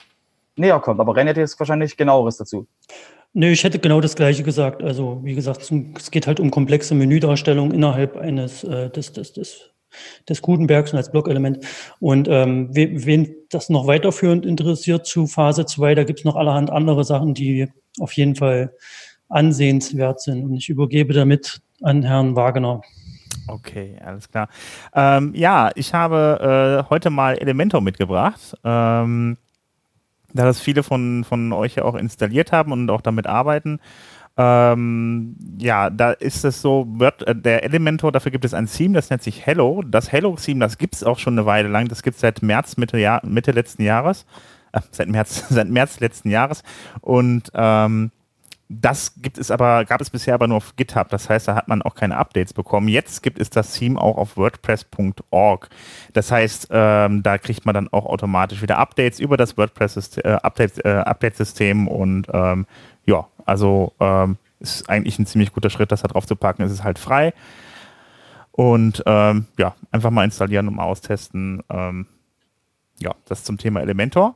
näher 0.57 0.81
kommt. 0.81 1.01
Aber 1.01 1.13
René 1.13 1.29
hat 1.29 1.37
jetzt 1.37 1.61
wahrscheinlich 1.61 1.99
genaueres 1.99 2.39
dazu. 2.39 2.67
Nö, 3.39 3.49
ich 3.49 3.65
hätte 3.65 3.79
genau 3.79 4.01
das 4.01 4.17
Gleiche 4.17 4.43
gesagt. 4.43 4.83
Also, 4.83 5.21
wie 5.23 5.35
gesagt, 5.35 5.71
es 5.71 6.11
geht 6.11 6.27
halt 6.27 6.41
um 6.41 6.51
komplexe 6.51 6.95
Menüdarstellung 6.95 7.71
innerhalb 7.71 8.17
eines 8.17 8.65
äh, 8.65 8.89
des, 8.89 9.13
des, 9.13 9.35
des, 9.35 9.73
des 10.27 10.41
Gutenbergs 10.41 10.93
und 10.93 10.97
als 10.97 11.13
Blockelement. 11.13 11.59
Und 12.01 12.29
ähm, 12.31 12.71
wen 12.73 13.35
das 13.51 13.69
noch 13.69 13.87
weiterführend 13.87 14.47
interessiert 14.47 15.05
zu 15.05 15.27
Phase 15.27 15.67
2, 15.67 15.95
da 15.95 16.05
gibt 16.05 16.21
es 16.21 16.25
noch 16.25 16.35
allerhand 16.35 16.71
andere 16.71 17.05
Sachen, 17.05 17.35
die 17.35 17.69
auf 18.01 18.13
jeden 18.13 18.37
Fall 18.37 18.73
ansehenswert 19.29 20.23
sind. 20.23 20.43
Und 20.43 20.55
ich 20.55 20.71
übergebe 20.71 21.13
damit 21.13 21.61
an 21.83 22.05
Herrn 22.05 22.37
Wagner. 22.37 22.81
Okay, 23.49 23.99
alles 24.03 24.31
klar. 24.31 24.49
Ähm, 24.95 25.35
ja, 25.35 25.73
ich 25.75 25.93
habe 25.93 26.85
äh, 26.87 26.89
heute 26.89 27.11
mal 27.11 27.37
Elementor 27.37 27.83
mitgebracht. 27.83 28.57
Ähm, 28.65 29.37
da 30.33 30.45
das 30.45 30.61
viele 30.61 30.83
von, 30.83 31.25
von 31.25 31.53
euch 31.53 31.77
ja 31.77 31.85
auch 31.85 31.95
installiert 31.95 32.53
haben 32.53 32.73
und 32.73 32.91
auch 32.91 33.01
damit 33.01 33.27
arbeiten. 33.27 33.81
Ähm, 34.39 35.35
ja, 35.59 35.89
da 35.89 36.13
ist 36.13 36.45
es 36.45 36.61
so, 36.61 36.87
wird, 36.89 37.27
äh, 37.27 37.35
der 37.35 37.65
Elementor, 37.65 38.13
dafür 38.13 38.31
gibt 38.31 38.45
es 38.45 38.53
ein 38.53 38.67
Theme, 38.67 38.95
das 38.95 39.09
nennt 39.09 39.23
sich 39.23 39.47
Hello. 39.47 39.83
Das 39.83 40.13
Hello-Theme, 40.13 40.61
das 40.61 40.77
gibt 40.77 40.95
es 40.95 41.05
auch 41.05 41.19
schon 41.19 41.39
eine 41.39 41.47
Weile 41.47 41.69
lang. 41.69 41.89
Das 41.89 42.03
gibt 42.03 42.17
es 42.17 42.21
seit 42.21 42.43
März, 42.43 42.77
Mitte, 42.77 42.99
Jahr, 42.99 43.25
Mitte 43.25 43.53
letzten 43.53 43.83
Jahres. 43.83 44.27
Äh, 44.73 44.81
seit 44.91 45.09
März, 45.09 45.47
seit 45.49 45.69
März 45.69 46.01
letzten 46.01 46.29
Jahres. 46.29 46.63
Und 47.01 47.51
ähm, 47.55 48.11
das 48.69 49.15
gibt 49.17 49.39
es 49.39 49.53
aber, 49.53 49.85
gab 49.85 50.01
es 50.01 50.11
bisher 50.11 50.35
aber 50.35 50.49
nur 50.49 50.57
auf 50.57 50.75
GitHub. 50.77 51.09
Das 51.09 51.31
heißt, 51.31 51.47
da 51.47 51.55
hat 51.55 51.69
man 51.69 51.83
auch 51.83 51.95
keine 51.95 52.17
Updates 52.17 52.53
bekommen. 52.53 52.89
Jetzt 52.89 53.23
gibt 53.23 53.39
es 53.39 53.49
das 53.49 53.75
Theme 53.75 54.01
auch 54.01 54.17
auf 54.17 54.37
WordPress.org. 54.37 55.71
Das 56.13 56.33
heißt, 56.33 56.67
ähm, 56.71 57.23
da 57.23 57.39
kriegt 57.39 57.65
man 57.65 57.75
dann 57.75 57.87
auch 57.93 58.07
automatisch 58.07 58.63
wieder 58.63 58.79
Updates 58.79 59.21
über 59.21 59.37
das 59.37 59.57
WordPress-Update-System 59.57 61.87
äh, 61.87 61.91
äh, 61.91 61.93
und 61.93 62.27
ähm, 62.33 62.67
ja, 63.05 63.29
also 63.45 63.93
ähm, 64.01 64.37
ist 64.59 64.91
eigentlich 64.91 65.17
ein 65.19 65.27
ziemlich 65.27 65.53
guter 65.53 65.71
Schritt, 65.71 65.93
das 65.93 66.03
da 66.03 66.09
drauf 66.09 66.27
zu 66.27 66.35
packen. 66.35 66.63
Es 66.63 66.73
ist 66.73 66.83
halt 66.83 66.99
frei. 66.99 67.35
Und 68.51 69.05
ähm, 69.07 69.47
ja, 69.59 69.77
einfach 69.93 70.11
mal 70.11 70.25
installieren 70.25 70.67
und 70.67 70.75
mal 70.77 70.85
austesten. 70.85 71.63
Ähm, 71.69 72.07
ja, 72.99 73.15
das 73.27 73.45
zum 73.45 73.59
Thema 73.59 73.81
Elementor. 73.81 74.35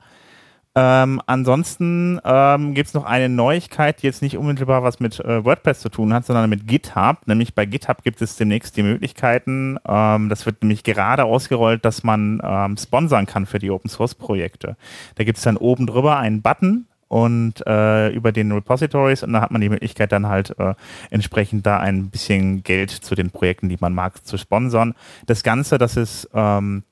Ähm, 0.77 1.21
ansonsten 1.27 2.21
ähm, 2.25 2.75
gibt 2.75 2.89
es 2.89 2.95
noch 2.95 3.05
eine 3.05 3.29
Neuigkeit, 3.29 4.03
die 4.03 4.07
jetzt 4.07 4.23
nicht 4.23 4.37
unmittelbar 4.37 4.85
was 4.85 5.01
mit 5.01 5.19
äh, 5.19 5.45
WordPress 5.45 5.81
zu 5.81 5.89
tun 5.89 6.15
hat, 6.15 6.27
sondern 6.27 6.49
mit 6.49 6.69
GitHub. 6.69 7.27
Nämlich 7.27 7.57
bei 7.57 7.67
GitHub 7.67 8.05
gibt 8.05 8.23
es 8.23 8.37
demnächst 8.37 8.77
die 8.77 8.85
Möglichkeiten, 8.85 9.79
ähm, 9.87 10.29
das 10.29 10.47
wird 10.47 10.63
nämlich 10.63 10.85
gerade 10.85 11.25
ausgerollt, 11.25 11.85
dass 11.85 12.05
man 12.05 12.41
ähm, 12.45 12.77
sponsern 12.77 13.27
kann 13.27 13.47
für 13.47 13.59
die 13.59 13.71
Open 13.71 13.91
Source 13.91 14.15
Projekte. 14.15 14.77
Da 15.17 15.25
gibt 15.25 15.39
es 15.39 15.45
dann 15.45 15.57
oben 15.57 15.87
drüber 15.87 16.19
einen 16.19 16.41
Button, 16.41 16.87
und 17.11 17.67
äh, 17.67 18.11
über 18.11 18.31
den 18.31 18.53
Repositories 18.53 19.25
und 19.25 19.33
da 19.33 19.41
hat 19.41 19.51
man 19.51 19.61
die 19.61 19.69
Möglichkeit 19.69 20.13
dann 20.13 20.29
halt 20.29 20.57
äh, 20.61 20.75
entsprechend 21.11 21.67
da 21.67 21.81
ein 21.81 22.09
bisschen 22.09 22.63
Geld 22.63 22.93
zu 22.93 23.17
den 23.17 23.31
Projekten, 23.31 23.69
die 23.69 23.79
man 23.81 23.93
mag, 23.93 24.25
zu 24.25 24.39
sponsern. 24.39 24.95
Das 25.27 25.43
Ganze, 25.43 25.77
das 25.77 25.97
ist 25.97 26.31
ähm, 26.35 26.85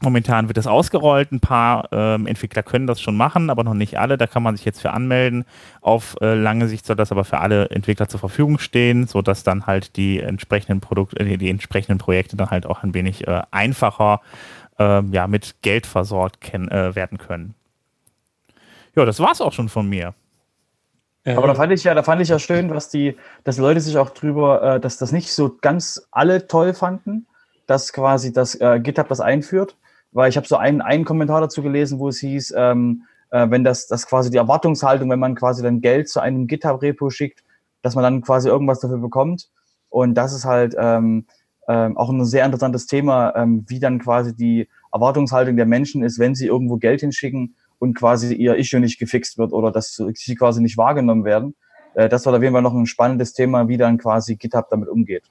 Momentan 0.00 0.48
wird 0.48 0.56
das 0.56 0.66
ausgerollt. 0.66 1.32
Ein 1.32 1.40
paar 1.40 1.88
ähm, 1.92 2.26
Entwickler 2.26 2.62
können 2.62 2.86
das 2.86 3.00
schon 3.00 3.16
machen, 3.16 3.50
aber 3.50 3.64
noch 3.64 3.74
nicht 3.74 3.98
alle. 3.98 4.16
Da 4.16 4.26
kann 4.26 4.42
man 4.42 4.56
sich 4.56 4.64
jetzt 4.64 4.80
für 4.80 4.92
anmelden. 4.92 5.44
Auf 5.80 6.16
äh, 6.20 6.34
lange 6.34 6.68
Sicht 6.68 6.86
soll 6.86 6.96
das 6.96 7.10
aber 7.10 7.24
für 7.24 7.38
alle 7.38 7.70
Entwickler 7.70 8.08
zur 8.08 8.20
Verfügung 8.20 8.58
stehen, 8.58 9.06
sodass 9.06 9.42
dann 9.42 9.66
halt 9.66 9.96
die 9.96 10.20
entsprechenden 10.20 10.80
Produkte, 10.80 11.18
äh, 11.20 11.36
die 11.36 11.50
entsprechenden 11.50 11.98
Projekte 11.98 12.36
dann 12.36 12.50
halt 12.50 12.66
auch 12.66 12.82
ein 12.82 12.94
wenig 12.94 13.26
äh, 13.26 13.42
einfacher 13.50 14.20
äh, 14.78 15.02
ja, 15.10 15.26
mit 15.26 15.56
Geld 15.62 15.86
versorgt 15.86 16.54
äh, 16.54 16.94
werden 16.94 17.18
können. 17.18 17.54
Ja, 18.94 19.04
das 19.04 19.20
war's 19.20 19.40
auch 19.40 19.52
schon 19.52 19.68
von 19.68 19.88
mir. 19.88 20.14
Aber 21.24 21.46
da 21.46 21.54
fand 21.54 21.72
ich 21.72 21.84
ja, 21.84 21.94
da 21.94 22.02
fand 22.02 22.22
ich 22.22 22.28
ja 22.28 22.38
schön, 22.38 22.68
dass 22.68 22.88
die, 22.88 23.16
dass 23.44 23.58
Leute 23.58 23.80
sich 23.80 23.98
auch 23.98 24.10
drüber, 24.10 24.62
äh, 24.62 24.80
dass 24.80 24.98
das 24.98 25.12
nicht 25.12 25.32
so 25.32 25.56
ganz 25.60 26.08
alle 26.10 26.46
toll 26.46 26.72
fanden, 26.74 27.26
dass 27.66 27.92
quasi 27.92 28.32
das 28.32 28.54
äh, 28.54 28.80
GitHub 28.80 29.08
das 29.08 29.20
einführt, 29.20 29.76
weil 30.12 30.28
ich 30.28 30.36
habe 30.36 30.46
so 30.46 30.56
einen, 30.56 30.80
einen 30.80 31.04
Kommentar 31.04 31.40
dazu 31.40 31.62
gelesen, 31.62 31.98
wo 31.98 32.08
es 32.08 32.18
hieß, 32.18 32.54
ähm, 32.56 33.04
äh, 33.30 33.50
wenn 33.50 33.64
das, 33.64 33.86
das 33.86 34.06
quasi 34.06 34.30
die 34.30 34.36
Erwartungshaltung, 34.36 35.10
wenn 35.10 35.18
man 35.18 35.34
quasi 35.34 35.62
dann 35.62 35.80
Geld 35.80 36.08
zu 36.08 36.20
einem 36.20 36.46
GitHub-Repo 36.46 37.10
schickt, 37.10 37.44
dass 37.82 37.94
man 37.94 38.02
dann 38.02 38.22
quasi 38.22 38.48
irgendwas 38.48 38.80
dafür 38.80 38.98
bekommt. 38.98 39.48
Und 39.88 40.14
das 40.14 40.32
ist 40.32 40.44
halt 40.44 40.74
ähm, 40.78 41.26
ähm, 41.68 41.96
auch 41.96 42.08
ein 42.10 42.24
sehr 42.24 42.44
interessantes 42.44 42.86
Thema, 42.86 43.34
ähm, 43.36 43.64
wie 43.68 43.80
dann 43.80 43.98
quasi 43.98 44.34
die 44.34 44.68
Erwartungshaltung 44.92 45.56
der 45.56 45.66
Menschen 45.66 46.02
ist, 46.02 46.18
wenn 46.18 46.34
sie 46.34 46.46
irgendwo 46.46 46.78
Geld 46.78 47.00
hinschicken 47.00 47.54
und 47.78 47.94
quasi 47.94 48.34
ihr 48.34 48.56
Issue 48.56 48.80
nicht 48.80 48.98
gefixt 48.98 49.38
wird 49.38 49.52
oder 49.52 49.70
dass 49.70 49.94
sie 49.94 50.34
quasi 50.34 50.62
nicht 50.62 50.78
wahrgenommen 50.78 51.24
werden. 51.24 51.54
Äh, 51.94 52.08
das 52.08 52.26
war 52.26 52.34
auf 52.34 52.42
jeden 52.42 52.54
Fall 52.54 52.62
noch 52.62 52.74
ein 52.74 52.86
spannendes 52.86 53.34
Thema, 53.34 53.68
wie 53.68 53.76
dann 53.76 53.98
quasi 53.98 54.36
GitHub 54.36 54.68
damit 54.70 54.88
umgeht. 54.88 55.24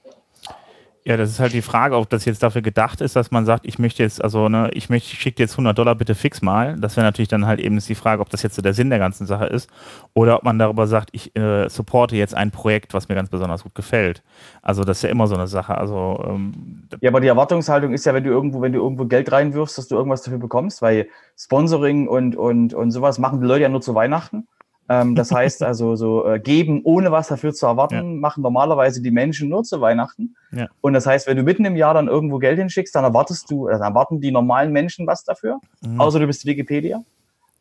Ja, 1.08 1.16
das 1.16 1.30
ist 1.30 1.40
halt 1.40 1.54
die 1.54 1.62
Frage, 1.62 1.96
ob 1.96 2.10
das 2.10 2.26
jetzt 2.26 2.44
dafür 2.44 2.62
gedacht 2.62 3.00
ist, 3.00 3.16
dass 3.16 3.32
man 3.32 3.46
sagt, 3.46 3.66
ich 3.66 3.80
möchte 3.80 4.04
jetzt, 4.04 4.22
also, 4.22 4.50
ne, 4.50 4.70
ich 4.74 4.90
möchte, 4.90 5.16
schicke 5.16 5.42
jetzt 5.42 5.54
100 5.54 5.78
Dollar 5.78 5.96
bitte 5.96 6.16
fix 6.16 6.42
mal. 6.42 6.76
Das 6.78 6.98
wäre 6.98 7.06
natürlich 7.06 7.30
dann 7.30 7.46
halt 7.46 7.62
eben 7.62 7.80
die 7.80 7.96
Frage, 7.96 8.22
ob 8.22 8.30
das 8.30 8.44
jetzt 8.44 8.56
so 8.56 8.62
der 8.62 8.74
Sinn 8.74 8.90
der 8.90 9.00
ganzen 9.00 9.26
Sache 9.26 9.46
ist. 9.46 9.70
Oder 10.14 10.36
ob 10.36 10.44
man 10.44 10.60
darüber 10.60 10.86
sagt, 10.86 11.12
ich 11.14 11.34
äh, 11.38 11.70
supporte 11.70 12.18
jetzt 12.18 12.36
ein 12.36 12.52
Projekt, 12.52 12.94
was 12.94 13.08
mir 13.08 13.16
ganz 13.16 13.30
besonders 13.30 13.64
gut 13.64 13.74
gefällt. 13.74 14.22
Also, 14.62 14.84
das 14.84 14.98
ist 14.98 15.04
ja 15.04 15.10
immer 15.10 15.28
so 15.28 15.36
eine 15.36 15.48
Sache. 15.48 15.78
Also, 15.78 16.22
ähm, 16.28 16.84
ja, 17.00 17.10
aber 17.10 17.22
die 17.22 17.28
Erwartungshaltung 17.28 17.94
ist 17.94 18.06
ja, 18.06 18.14
wenn 18.14 18.26
du 18.26 18.30
irgendwo, 18.30 18.62
wenn 18.62 18.74
du 18.74 18.80
irgendwo 18.80 19.06
Geld 19.06 19.32
reinwirfst, 19.32 19.78
dass 19.78 19.88
du 19.88 19.96
irgendwas 19.96 20.24
dafür 20.24 20.40
bekommst, 20.40 20.82
weil 20.82 21.08
Sponsoring 21.38 22.10
und, 22.10 22.36
und, 22.36 22.74
und 22.74 22.92
sowas 22.92 23.18
machen 23.18 23.40
die 23.40 23.48
Leute 23.48 23.62
ja 23.62 23.70
nur 23.70 23.80
zu 23.80 23.96
Weihnachten. 23.96 24.46
Ähm, 24.90 25.16
das 25.16 25.32
heißt 25.32 25.64
also, 25.64 25.96
so 25.96 26.26
äh, 26.26 26.40
geben, 26.40 26.82
ohne 26.84 27.12
was 27.12 27.28
dafür 27.28 27.54
zu 27.54 27.66
erwarten, 27.66 27.96
ja. 27.96 28.04
machen 28.04 28.42
normalerweise 28.42 29.02
die 29.02 29.12
Menschen 29.12 29.50
nur 29.50 29.64
zu 29.64 29.82
Weihnachten. 29.82 30.36
Ja. 30.52 30.68
Und 30.82 30.94
das 30.94 31.06
heißt, 31.06 31.28
wenn 31.28 31.38
du 31.38 31.44
mitten 31.44 31.66
im 31.66 31.76
Jahr 31.76 31.94
dann 31.94 32.08
irgendwo 32.08 32.40
Geld 32.40 32.58
hinschickst, 32.58 32.96
dann 32.96 33.04
erwartest 33.04 33.52
du, 33.52 33.68
dann 33.68 33.82
erwarten 33.82 34.22
die 34.22 34.32
normalen 34.32 34.72
Menschen 34.72 35.06
was 35.06 35.24
dafür, 35.24 35.60
mhm. 35.82 36.00
außer 36.00 36.20
du 36.20 36.28
bist 36.28 36.46
Wikipedia. 36.46 37.04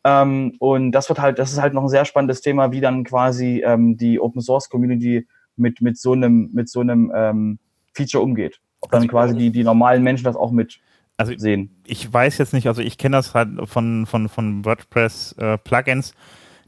Ähm, 0.03 0.53
und 0.59 0.93
das 0.93 1.09
wird 1.09 1.19
halt, 1.19 1.37
das 1.37 1.51
ist 1.51 1.61
halt 1.61 1.73
noch 1.73 1.83
ein 1.83 1.89
sehr 1.89 2.05
spannendes 2.05 2.41
Thema, 2.41 2.71
wie 2.71 2.79
dann 2.79 3.03
quasi 3.03 3.61
ähm, 3.65 3.97
die 3.97 4.21
Open 4.21 4.41
Source 4.41 4.69
Community 4.69 5.27
mit, 5.57 5.81
mit 5.81 5.97
so 5.97 6.13
einem, 6.13 6.49
mit 6.53 6.69
so 6.69 6.79
einem 6.79 7.11
ähm, 7.13 7.59
Feature 7.93 8.23
umgeht. 8.23 8.61
Ob 8.79 8.91
dann 8.91 9.01
also, 9.01 9.09
quasi 9.09 9.35
die, 9.35 9.51
die 9.51 9.63
normalen 9.63 10.03
Menschen 10.03 10.23
das 10.23 10.35
auch 10.35 10.51
mit 10.51 10.79
also 11.17 11.33
sehen. 11.35 11.71
Ich 11.85 12.13
weiß 12.13 12.37
jetzt 12.37 12.53
nicht, 12.53 12.67
also 12.67 12.81
ich 12.81 12.97
kenne 12.97 13.17
das 13.17 13.33
halt 13.33 13.49
von, 13.67 14.05
von, 14.05 14.29
von 14.29 14.63
WordPress 14.63 15.33
äh, 15.39 15.57
Plugins 15.57 16.13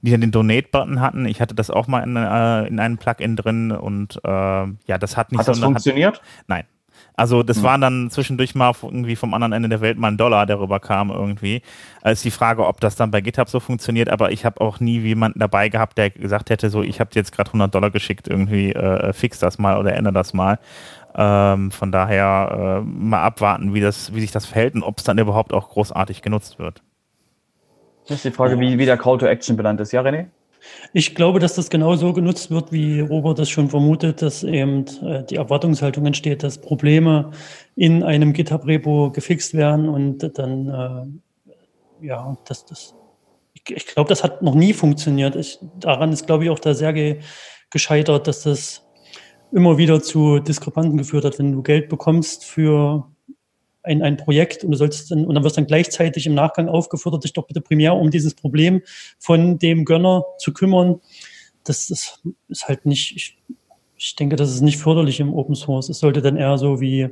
die 0.01 0.11
dann 0.11 0.21
den 0.21 0.31
Donate-Button 0.31 1.01
hatten. 1.01 1.25
Ich 1.25 1.41
hatte 1.41 1.55
das 1.55 1.69
auch 1.69 1.87
mal 1.87 2.01
in, 2.01 2.15
äh, 2.15 2.67
in 2.67 2.79
einem 2.79 2.97
Plugin 2.97 3.35
drin 3.35 3.71
und 3.71 4.19
äh, 4.23 4.29
ja, 4.29 4.97
das 4.99 5.17
hat 5.17 5.31
nicht 5.31 5.39
hat 5.39 5.45
so. 5.45 5.51
Das 5.51 5.61
funktioniert? 5.61 6.15
Hat, 6.15 6.23
nein. 6.47 6.63
Also 7.15 7.43
das 7.43 7.57
hm. 7.57 7.63
war 7.63 7.77
dann 7.77 8.09
zwischendurch 8.09 8.55
mal 8.55 8.73
irgendwie 8.81 9.17
vom 9.17 9.33
anderen 9.33 9.51
Ende 9.51 9.67
der 9.67 9.81
Welt 9.81 9.97
mal 9.97 10.07
ein 10.07 10.17
Dollar, 10.17 10.45
der 10.45 10.59
rüber 10.59 10.79
kam 10.79 11.09
irgendwie. 11.09 11.61
Es 12.01 12.19
ist 12.19 12.25
die 12.25 12.31
Frage, 12.31 12.65
ob 12.65 12.79
das 12.79 12.95
dann 12.95 13.11
bei 13.11 13.19
GitHub 13.19 13.49
so 13.49 13.59
funktioniert, 13.59 14.09
aber 14.09 14.31
ich 14.31 14.45
habe 14.45 14.61
auch 14.61 14.79
nie 14.79 14.99
jemanden 14.99 15.39
dabei 15.39 15.67
gehabt, 15.67 15.97
der 15.97 16.11
gesagt 16.11 16.49
hätte, 16.49 16.69
so 16.69 16.81
ich 16.81 17.01
habe 17.01 17.09
jetzt 17.15 17.33
gerade 17.33 17.49
100 17.49 17.75
Dollar 17.75 17.91
geschickt, 17.91 18.29
irgendwie 18.29 18.71
äh, 18.71 19.11
fix 19.11 19.39
das 19.39 19.57
mal 19.57 19.77
oder 19.77 19.95
ändere 19.95 20.13
das 20.13 20.33
mal. 20.33 20.59
Ähm, 21.15 21.71
von 21.71 21.91
daher 21.91 22.81
äh, 22.81 22.85
mal 22.85 23.23
abwarten, 23.23 23.73
wie, 23.73 23.81
das, 23.81 24.13
wie 24.13 24.21
sich 24.21 24.31
das 24.31 24.45
verhält 24.45 24.75
und 24.75 24.83
ob 24.83 24.99
es 24.99 25.03
dann 25.03 25.17
überhaupt 25.17 25.53
auch 25.53 25.69
großartig 25.69 26.21
genutzt 26.21 26.59
wird. 26.59 26.83
Das 28.09 28.17
ist 28.17 28.25
die 28.25 28.31
Frage, 28.31 28.59
wie, 28.59 28.77
wie 28.79 28.85
der 28.85 28.97
Call 28.97 29.19
to 29.19 29.27
Action 29.27 29.55
benannt 29.55 29.79
ist. 29.79 29.91
Ja, 29.91 30.01
René? 30.01 30.25
Ich 30.93 31.15
glaube, 31.15 31.39
dass 31.39 31.53
das 31.53 31.69
genau 31.69 31.95
so 31.95 32.11
genutzt 32.11 32.49
wird, 32.51 32.71
wie 32.71 32.99
Robert 32.99 33.39
das 33.39 33.49
schon 33.49 33.69
vermutet, 33.69 34.21
dass 34.21 34.43
eben 34.43 34.85
äh, 35.03 35.23
die 35.23 35.35
Erwartungshaltung 35.35 36.05
entsteht, 36.05 36.43
dass 36.43 36.59
Probleme 36.59 37.31
in 37.75 38.03
einem 38.03 38.33
GitHub-Repo 38.33 39.11
gefixt 39.11 39.53
werden 39.53 39.87
und 39.87 40.37
dann, 40.37 41.21
äh, 42.01 42.05
ja, 42.07 42.35
dass 42.45 42.65
das, 42.65 42.95
ich, 43.53 43.63
ich 43.69 43.85
glaube, 43.85 44.09
das 44.09 44.23
hat 44.23 44.41
noch 44.41 44.55
nie 44.55 44.73
funktioniert. 44.73 45.35
Ich, 45.35 45.59
daran 45.79 46.11
ist, 46.11 46.25
glaube 46.25 46.43
ich, 46.43 46.49
auch 46.49 46.59
da 46.59 46.73
sehr 46.73 46.93
ge, 46.93 47.19
gescheitert, 47.69 48.27
dass 48.27 48.41
das 48.41 48.85
immer 49.51 49.77
wieder 49.77 50.01
zu 50.01 50.39
Diskrepanten 50.39 50.97
geführt 50.97 51.25
hat, 51.25 51.39
wenn 51.39 51.51
du 51.51 51.61
Geld 51.61 51.89
bekommst 51.89 52.43
für 52.43 53.07
ein, 53.83 54.01
ein 54.01 54.17
Projekt 54.17 54.63
und 54.63 54.71
du 54.71 54.77
sollst 54.77 55.11
dann, 55.11 55.25
und 55.25 55.35
dann 55.35 55.43
wirst 55.43 55.57
dann 55.57 55.67
gleichzeitig 55.67 56.25
im 56.25 56.33
Nachgang 56.33 56.67
aufgefordert, 56.67 57.23
dich 57.23 57.33
doch 57.33 57.47
bitte 57.47 57.61
primär 57.61 57.95
um 57.95 58.09
dieses 58.09 58.33
Problem 58.35 58.81
von 59.17 59.57
dem 59.57 59.85
Gönner 59.85 60.25
zu 60.37 60.53
kümmern. 60.53 60.99
Das, 61.63 61.87
das 61.87 62.21
ist 62.47 62.67
halt 62.67 62.85
nicht, 62.85 63.15
ich, 63.15 63.37
ich 63.95 64.15
denke, 64.15 64.35
das 64.35 64.49
ist 64.49 64.61
nicht 64.61 64.77
förderlich 64.77 65.19
im 65.19 65.33
Open 65.33 65.55
Source. 65.55 65.89
Es 65.89 65.99
sollte 65.99 66.21
dann 66.21 66.37
eher 66.37 66.57
so 66.57 66.81
wie, 66.81 67.09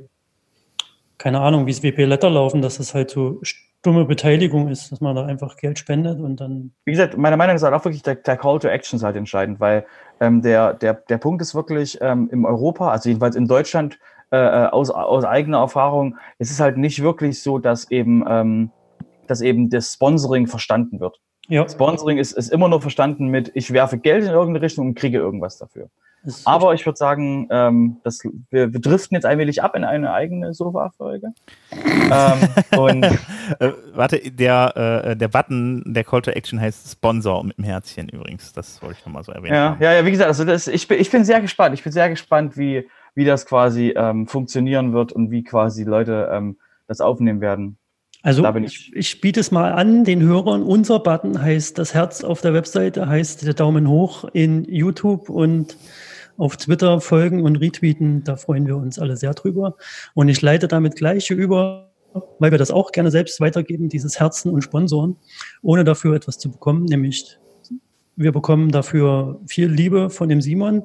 keine 1.17 1.41
Ahnung, 1.41 1.65
wie 1.65 1.71
es 1.71 1.83
WP 1.83 2.05
Letter 2.05 2.29
laufen, 2.29 2.61
dass 2.61 2.79
es 2.79 2.93
halt 2.93 3.11
so 3.11 3.39
stumme 3.41 4.05
Beteiligung 4.05 4.67
ist, 4.69 4.91
dass 4.91 5.01
man 5.01 5.15
da 5.15 5.25
einfach 5.25 5.55
Geld 5.57 5.79
spendet 5.79 6.19
und 6.19 6.41
dann. 6.41 6.71
Wie 6.85 6.91
gesagt, 6.91 7.17
meiner 7.17 7.37
Meinung 7.37 7.53
nach 7.53 7.57
ist 7.57 7.63
halt 7.63 7.73
auch 7.73 7.85
wirklich 7.85 8.03
der, 8.03 8.15
der 8.15 8.37
Call 8.37 8.59
to 8.59 8.67
Action 8.67 8.97
ist 8.97 9.03
halt 9.03 9.15
entscheidend, 9.15 9.59
weil 9.59 9.85
ähm, 10.19 10.41
der, 10.41 10.73
der, 10.73 10.95
der 10.95 11.17
Punkt 11.17 11.41
ist 11.41 11.55
wirklich 11.55 11.97
ähm, 12.01 12.29
im 12.31 12.45
Europa, 12.45 12.91
also 12.91 13.09
jedenfalls 13.09 13.35
in 13.35 13.47
Deutschland, 13.47 13.99
äh, 14.31 14.37
äh, 14.37 14.65
aus, 14.67 14.89
aus 14.89 15.23
eigener 15.23 15.59
Erfahrung, 15.59 16.17
es 16.37 16.51
ist 16.51 16.59
halt 16.59 16.77
nicht 16.77 17.01
wirklich 17.01 17.41
so, 17.41 17.59
dass 17.59 17.89
eben, 17.91 18.25
ähm, 18.27 18.71
dass 19.27 19.41
eben 19.41 19.69
das 19.69 19.93
Sponsoring 19.93 20.47
verstanden 20.47 20.99
wird. 20.99 21.19
Ja. 21.47 21.67
Sponsoring 21.67 22.17
ist, 22.17 22.33
ist 22.33 22.51
immer 22.51 22.67
nur 22.67 22.81
verstanden 22.81 23.27
mit, 23.27 23.51
ich 23.53 23.71
werfe 23.71 23.97
Geld 23.97 24.25
in 24.25 24.31
irgendeine 24.31 24.61
Richtung 24.61 24.87
und 24.87 24.95
kriege 24.95 25.17
irgendwas 25.17 25.57
dafür. 25.57 25.89
Aber 26.43 26.73
ich 26.73 26.85
würde 26.85 26.97
sagen, 26.97 27.47
ähm, 27.51 27.97
das, 28.03 28.21
wir, 28.49 28.73
wir 28.73 28.81
driften 28.81 29.15
jetzt 29.15 29.25
allmählich 29.25 29.63
ab 29.63 29.75
in 29.75 29.85
eine 29.85 30.11
eigene 30.11 30.53
Sofa-Folge. 30.53 31.31
ähm, 31.71 32.49
und 32.77 33.03
äh, 33.03 33.71
warte, 33.93 34.19
der, 34.31 35.05
äh, 35.05 35.15
der 35.15 35.27
Button, 35.29 35.83
der 35.85 36.03
Call 36.03 36.21
to 36.21 36.31
Action 36.31 36.59
heißt 36.59 36.91
Sponsor 36.91 37.43
mit 37.43 37.57
dem 37.57 37.63
Herzchen 37.63 38.09
übrigens. 38.09 38.51
Das 38.51 38.81
wollte 38.81 38.97
ich 38.99 39.05
nochmal 39.05 39.23
so 39.23 39.31
erwähnen. 39.31 39.53
Ja, 39.53 39.77
ja, 39.79 39.93
ja, 39.93 40.05
wie 40.05 40.11
gesagt, 40.11 40.27
also 40.27 40.43
das, 40.43 40.67
ich, 40.67 40.87
bin, 40.87 40.99
ich 40.99 41.09
bin 41.09 41.23
sehr 41.23 41.39
gespannt. 41.39 41.75
Ich 41.75 41.83
bin 41.83 41.93
sehr 41.93 42.09
gespannt, 42.09 42.57
wie, 42.57 42.89
wie 43.17 43.25
das 43.25 43.47
quasi 43.47 43.95
ähm, 43.97 44.27
funktionieren 44.27 44.93
wird 44.93 45.11
und 45.11 45.31
wie 45.31 45.43
quasi 45.43 45.83
Leute 45.83 46.29
ähm, 46.31 46.57
das 46.87 47.01
aufnehmen 47.01 47.41
werden. 47.41 47.77
Also 48.21 48.45
ich, 48.57 48.91
ich 48.93 49.21
biete 49.21 49.39
es 49.39 49.49
mal 49.49 49.71
an, 49.73 50.03
den 50.03 50.21
Hörern, 50.21 50.61
unser 50.61 50.99
Button 50.99 51.41
heißt 51.41 51.79
das 51.79 51.95
Herz 51.95 52.23
auf 52.23 52.41
der 52.41 52.53
Webseite, 52.53 53.07
heißt 53.07 53.45
der 53.45 53.55
Daumen 53.55 53.89
hoch 53.89 54.25
in 54.33 54.65
YouTube 54.65 55.29
und 55.29 55.77
auf 56.37 56.57
Twitter 56.57 57.01
folgen 57.01 57.41
und 57.41 57.55
retweeten. 57.55 58.23
Da 58.23 58.35
freuen 58.35 58.67
wir 58.67 58.77
uns 58.77 58.99
alle 58.99 59.17
sehr 59.17 59.33
drüber. 59.33 59.77
Und 60.13 60.29
ich 60.29 60.39
leite 60.43 60.67
damit 60.67 60.95
gleich 60.95 61.31
über, 61.31 61.89
weil 62.37 62.51
wir 62.51 62.59
das 62.59 62.69
auch 62.69 62.91
gerne 62.91 63.09
selbst 63.09 63.41
weitergeben, 63.41 63.89
dieses 63.89 64.19
Herzen 64.19 64.51
und 64.51 64.61
Sponsoren, 64.61 65.15
ohne 65.63 65.83
dafür 65.83 66.15
etwas 66.15 66.37
zu 66.37 66.51
bekommen. 66.51 66.85
Nämlich, 66.85 67.39
wir 68.15 68.31
bekommen 68.31 68.71
dafür 68.71 69.39
viel 69.47 69.69
Liebe 69.69 70.11
von 70.11 70.29
dem 70.29 70.41
Simon. 70.41 70.83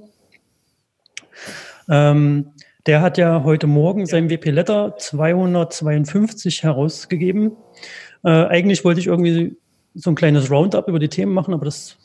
Ähm, 1.89 2.53
der 2.87 3.01
hat 3.01 3.17
ja 3.17 3.45
heute 3.45 3.67
Morgen 3.67 4.07
sein 4.07 4.29
WP 4.29 4.51
Letter 4.51 4.97
252 4.99 6.63
herausgegeben. 6.65 7.53
Äh, 8.25 8.31
eigentlich 8.31 8.85
wollte 8.85 9.01
ich 9.01 9.07
irgendwie 9.07 9.57
so 9.95 10.11
ein 10.11 10.17
kleines 10.17 10.51
Roundup 10.51 10.89
über 10.89 10.99
die 10.99 11.09
Themen 11.09 11.33
machen, 11.33 11.55
aber 11.55 11.65
das 11.65 11.97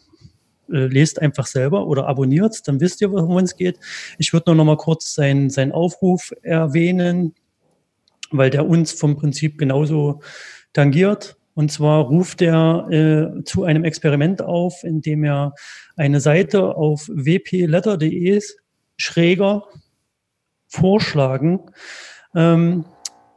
äh, 0.69 0.88
lest 0.88 1.22
einfach 1.22 1.48
selber 1.48 1.88
oder 1.88 2.07
abonniert, 2.07 2.67
dann 2.67 2.79
wisst 2.79 3.01
ihr, 3.01 3.12
worum 3.12 3.38
es 3.38 3.55
geht. 3.55 3.79
Ich 4.17 4.34
würde 4.34 4.50
nur 4.51 4.55
noch 4.55 4.65
mal 4.65 4.77
kurz 4.77 5.15
seinen 5.15 5.50
sein 5.50 5.72
Aufruf 5.72 6.34
erwähnen, 6.41 7.34
weil 8.31 8.50
der 8.50 8.67
uns 8.67 8.91
vom 8.91 9.15
Prinzip 9.15 9.57
genauso 9.57 10.22
tangiert. 10.74 11.38
Und 11.53 11.72
zwar 11.72 12.03
ruft 12.03 12.41
er 12.41 12.88
äh, 12.91 13.43
zu 13.43 13.63
einem 13.63 13.84
Experiment 13.84 14.43
auf, 14.43 14.84
indem 14.84 15.24
er 15.24 15.53
eine 15.96 16.19
Seite 16.19 16.75
auf 16.75 17.10
wpletter.de 17.12 18.41
schräger 18.97 19.63
vorschlagen, 20.67 21.71
ähm, 22.35 22.85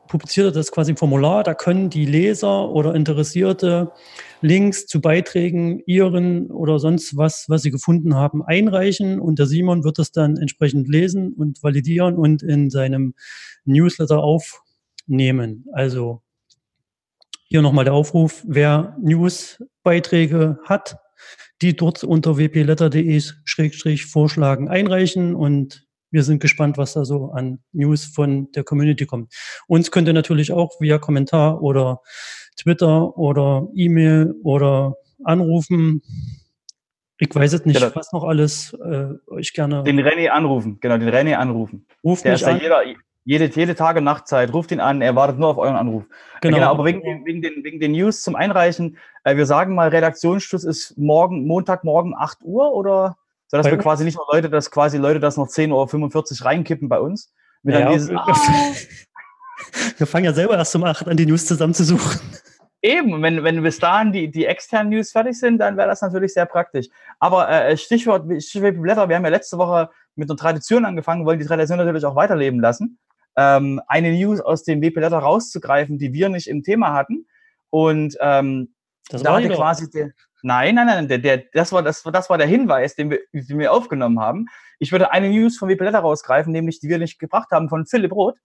publiziert 0.08 0.46
er 0.46 0.52
das 0.52 0.72
quasi 0.72 0.90
im 0.90 0.96
Formular. 0.96 1.44
Da 1.44 1.54
können 1.54 1.88
die 1.88 2.04
Leser 2.04 2.68
oder 2.70 2.94
Interessierte 2.94 3.92
Links 4.40 4.86
zu 4.86 5.00
Beiträgen, 5.00 5.82
ihren 5.86 6.50
oder 6.50 6.78
sonst 6.78 7.16
was, 7.16 7.44
was 7.48 7.62
sie 7.62 7.70
gefunden 7.70 8.16
haben, 8.16 8.42
einreichen. 8.42 9.20
Und 9.20 9.38
der 9.38 9.46
Simon 9.46 9.84
wird 9.84 9.98
das 9.98 10.10
dann 10.10 10.36
entsprechend 10.36 10.88
lesen 10.88 11.32
und 11.32 11.62
validieren 11.62 12.16
und 12.16 12.42
in 12.42 12.70
seinem 12.70 13.14
Newsletter 13.64 14.18
aufnehmen. 14.18 15.66
Also 15.72 16.22
hier 17.44 17.62
nochmal 17.62 17.84
der 17.84 17.94
Aufruf, 17.94 18.44
wer 18.46 18.96
Newsbeiträge 19.00 20.58
hat, 20.64 20.96
die 21.62 21.76
dort 21.76 22.04
unter 22.04 22.36
wpletter.de 22.36 23.20
vorschlagen, 24.06 24.68
einreichen 24.68 25.34
und 25.34 25.86
wir 26.10 26.24
sind 26.24 26.40
gespannt, 26.40 26.76
was 26.76 26.94
da 26.94 27.04
so 27.04 27.30
an 27.30 27.60
News 27.72 28.04
von 28.04 28.50
der 28.52 28.64
Community 28.64 29.06
kommt. 29.06 29.32
Uns 29.68 29.90
könnt 29.90 30.08
ihr 30.08 30.14
natürlich 30.14 30.52
auch 30.52 30.80
via 30.80 30.98
Kommentar 30.98 31.62
oder 31.62 32.00
Twitter 32.60 33.16
oder 33.16 33.68
E-Mail 33.74 34.34
oder 34.42 34.96
anrufen. 35.24 36.02
Ich 37.18 37.34
weiß 37.34 37.52
jetzt 37.52 37.66
nicht, 37.66 37.78
genau. 37.80 37.94
was 37.94 38.12
noch 38.12 38.24
alles 38.24 38.72
äh, 38.82 39.08
euch 39.28 39.52
gerne. 39.52 39.82
Den 39.84 40.00
René 40.00 40.28
anrufen, 40.28 40.78
genau, 40.80 40.98
den 40.98 41.10
René 41.10 41.34
anrufen. 41.34 41.86
Ruft 42.02 42.24
Der 42.24 42.34
ist 42.34 42.44
an. 42.44 42.58
jeder, 42.60 42.82
jede, 43.24 43.46
jede 43.46 43.74
Tage 43.74 44.00
Nachtzeit, 44.00 44.52
ruft 44.52 44.72
ihn 44.72 44.80
an, 44.80 45.02
er 45.02 45.14
wartet 45.14 45.38
nur 45.38 45.48
auf 45.50 45.58
euren 45.58 45.76
Anruf. 45.76 46.04
Genau, 46.40 46.56
genau 46.56 46.70
aber 46.70 46.84
wegen, 46.84 47.02
wegen, 47.24 47.42
den, 47.42 47.64
wegen 47.64 47.80
den 47.80 47.92
News 47.92 48.22
zum 48.22 48.34
Einreichen, 48.34 48.96
äh, 49.24 49.36
wir 49.36 49.46
sagen 49.46 49.74
mal, 49.74 49.88
Redaktionsschluss 49.88 50.64
ist 50.64 50.96
morgen, 50.96 51.46
Montagmorgen 51.46 52.14
8 52.16 52.38
Uhr 52.42 52.72
oder? 52.72 53.16
So 53.48 53.56
dass 53.56 53.66
wir 53.66 53.78
quasi 53.78 54.04
nicht 54.04 54.16
nur 54.16 54.26
Leute, 54.32 54.48
dass 54.48 54.70
quasi 54.70 54.96
Leute 54.96 55.18
das 55.18 55.36
noch 55.36 55.48
10.45 55.48 56.40
Uhr 56.40 56.46
reinkippen 56.46 56.88
bei 56.88 57.00
uns. 57.00 57.32
Mit 57.62 57.74
naja, 57.74 57.92
dieses, 57.92 58.10
ah. 58.10 58.32
wir 59.98 60.06
fangen 60.06 60.24
ja 60.24 60.32
selber 60.32 60.56
erst 60.56 60.74
um 60.76 60.84
8 60.84 61.08
an, 61.08 61.16
die 61.16 61.26
News 61.26 61.46
zusammenzusuchen. 61.46 62.20
Eben, 62.82 63.20
wenn, 63.22 63.44
wenn 63.44 63.62
bis 63.62 63.78
dahin 63.78 64.12
die, 64.12 64.30
die 64.30 64.46
externen 64.46 64.90
News 64.90 65.10
fertig 65.10 65.38
sind, 65.38 65.58
dann 65.58 65.76
wäre 65.76 65.88
das 65.88 66.00
natürlich 66.00 66.32
sehr 66.32 66.46
praktisch. 66.46 66.86
Aber 67.18 67.50
äh, 67.50 67.76
Stichwort, 67.76 68.24
Stichwort 68.42 68.80
Blätter, 68.80 69.08
wir 69.08 69.16
haben 69.16 69.24
ja 69.24 69.30
letzte 69.30 69.58
Woche 69.58 69.90
mit 70.14 70.30
einer 70.30 70.38
Tradition 70.38 70.86
angefangen, 70.86 71.26
wollen 71.26 71.38
die 71.38 71.44
Tradition 71.44 71.78
natürlich 71.78 72.06
auch 72.06 72.16
weiterleben 72.16 72.60
lassen. 72.60 72.98
Ähm, 73.36 73.80
eine 73.86 74.12
News 74.12 74.40
aus 74.40 74.64
dem 74.64 74.82
WP 74.82 74.96
Letter 74.96 75.18
rauszugreifen, 75.18 75.98
die 75.98 76.12
wir 76.12 76.28
nicht 76.28 76.48
im 76.48 76.62
Thema 76.62 76.92
hatten. 76.92 77.26
Und 77.70 78.16
ähm, 78.20 78.74
das 79.08 79.22
da 79.22 79.36
hatte 79.36 79.48
quasi 79.48 79.90
der, 79.90 80.10
Nein, 80.42 80.74
nein, 80.74 80.86
nein, 80.86 81.08
der, 81.08 81.18
der, 81.18 81.44
das, 81.52 81.72
war, 81.72 81.82
das, 81.82 82.02
das 82.02 82.30
war 82.30 82.38
der 82.38 82.46
Hinweis, 82.46 82.94
den 82.94 83.10
wir, 83.10 83.20
den 83.32 83.58
wir 83.58 83.72
aufgenommen 83.72 84.20
haben. 84.20 84.46
Ich 84.78 84.92
würde 84.92 85.12
eine 85.12 85.28
News 85.28 85.58
von 85.58 85.68
Wipeletta 85.68 85.98
rausgreifen, 85.98 86.52
nämlich 86.52 86.80
die 86.80 86.88
wir 86.88 86.98
nicht 86.98 87.18
gebracht 87.18 87.50
haben, 87.50 87.68
von 87.68 87.84
Philipp 87.86 88.12
Roth, 88.12 88.36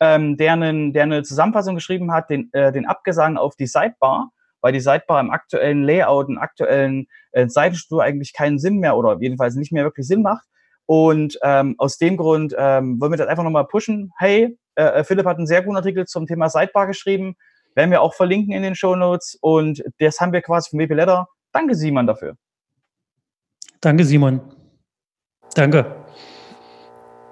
ähm, 0.00 0.36
der, 0.36 0.54
einen, 0.54 0.92
der 0.92 1.04
eine 1.04 1.22
Zusammenfassung 1.22 1.76
geschrieben 1.76 2.12
hat, 2.12 2.30
den, 2.30 2.50
äh, 2.52 2.72
den 2.72 2.86
Abgesang 2.86 3.36
auf 3.36 3.54
die 3.54 3.66
Sidebar, 3.66 4.30
weil 4.60 4.72
die 4.72 4.80
Sidebar 4.80 5.20
im 5.20 5.30
aktuellen 5.30 5.84
Layout, 5.84 6.28
im 6.28 6.38
aktuellen 6.38 7.06
äh, 7.32 7.48
Seitenstruktur 7.48 8.02
eigentlich 8.02 8.32
keinen 8.32 8.58
Sinn 8.58 8.78
mehr 8.78 8.96
oder 8.96 9.18
jedenfalls 9.20 9.54
nicht 9.54 9.72
mehr 9.72 9.84
wirklich 9.84 10.06
Sinn 10.06 10.22
macht. 10.22 10.44
Und 10.88 11.38
ähm, 11.42 11.74
aus 11.78 11.98
dem 11.98 12.16
Grund 12.16 12.54
ähm, 12.56 13.00
wollen 13.00 13.12
wir 13.12 13.18
das 13.18 13.28
einfach 13.28 13.44
nochmal 13.44 13.66
pushen. 13.66 14.10
Hey, 14.18 14.58
äh, 14.74 14.82
äh, 14.82 15.04
Philipp 15.04 15.26
hat 15.26 15.36
einen 15.36 15.46
sehr 15.46 15.62
guten 15.62 15.76
Artikel 15.76 16.06
zum 16.06 16.26
Thema 16.26 16.48
Sidebar 16.48 16.86
geschrieben 16.86 17.36
werden 17.78 17.92
wir 17.92 18.02
auch 18.02 18.12
verlinken 18.12 18.52
in 18.52 18.62
den 18.62 18.74
Show 18.74 18.96
Notes. 18.96 19.38
Und 19.40 19.82
das 19.98 20.20
haben 20.20 20.32
wir 20.32 20.42
quasi 20.42 20.70
vom 20.70 20.80
WP 20.80 20.94
Letter. 20.94 21.28
Danke, 21.52 21.74
Simon, 21.74 22.06
dafür. 22.06 22.36
Danke, 23.80 24.04
Simon. 24.04 24.40
Danke. 25.54 25.94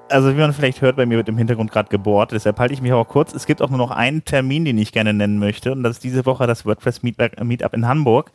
Also 0.08 0.32
wie 0.32 0.38
man 0.38 0.52
vielleicht 0.52 0.82
hört, 0.82 0.94
bei 0.94 1.04
mir 1.04 1.16
wird 1.16 1.28
im 1.28 1.36
Hintergrund 1.36 1.72
gerade 1.72 1.88
gebohrt, 1.88 2.30
deshalb 2.30 2.60
halte 2.60 2.72
ich 2.72 2.80
mich 2.80 2.92
auch 2.92 3.08
kurz. 3.08 3.34
Es 3.34 3.44
gibt 3.44 3.60
auch 3.60 3.70
nur 3.70 3.78
noch 3.78 3.90
einen 3.90 4.24
Termin, 4.24 4.64
den 4.64 4.78
ich 4.78 4.92
gerne 4.92 5.12
nennen 5.12 5.40
möchte, 5.40 5.72
und 5.72 5.82
das 5.82 5.96
ist 5.96 6.04
diese 6.04 6.24
Woche 6.26 6.46
das 6.46 6.64
WordPress 6.64 7.02
Meetup 7.02 7.74
in 7.74 7.88
Hamburg. 7.88 8.30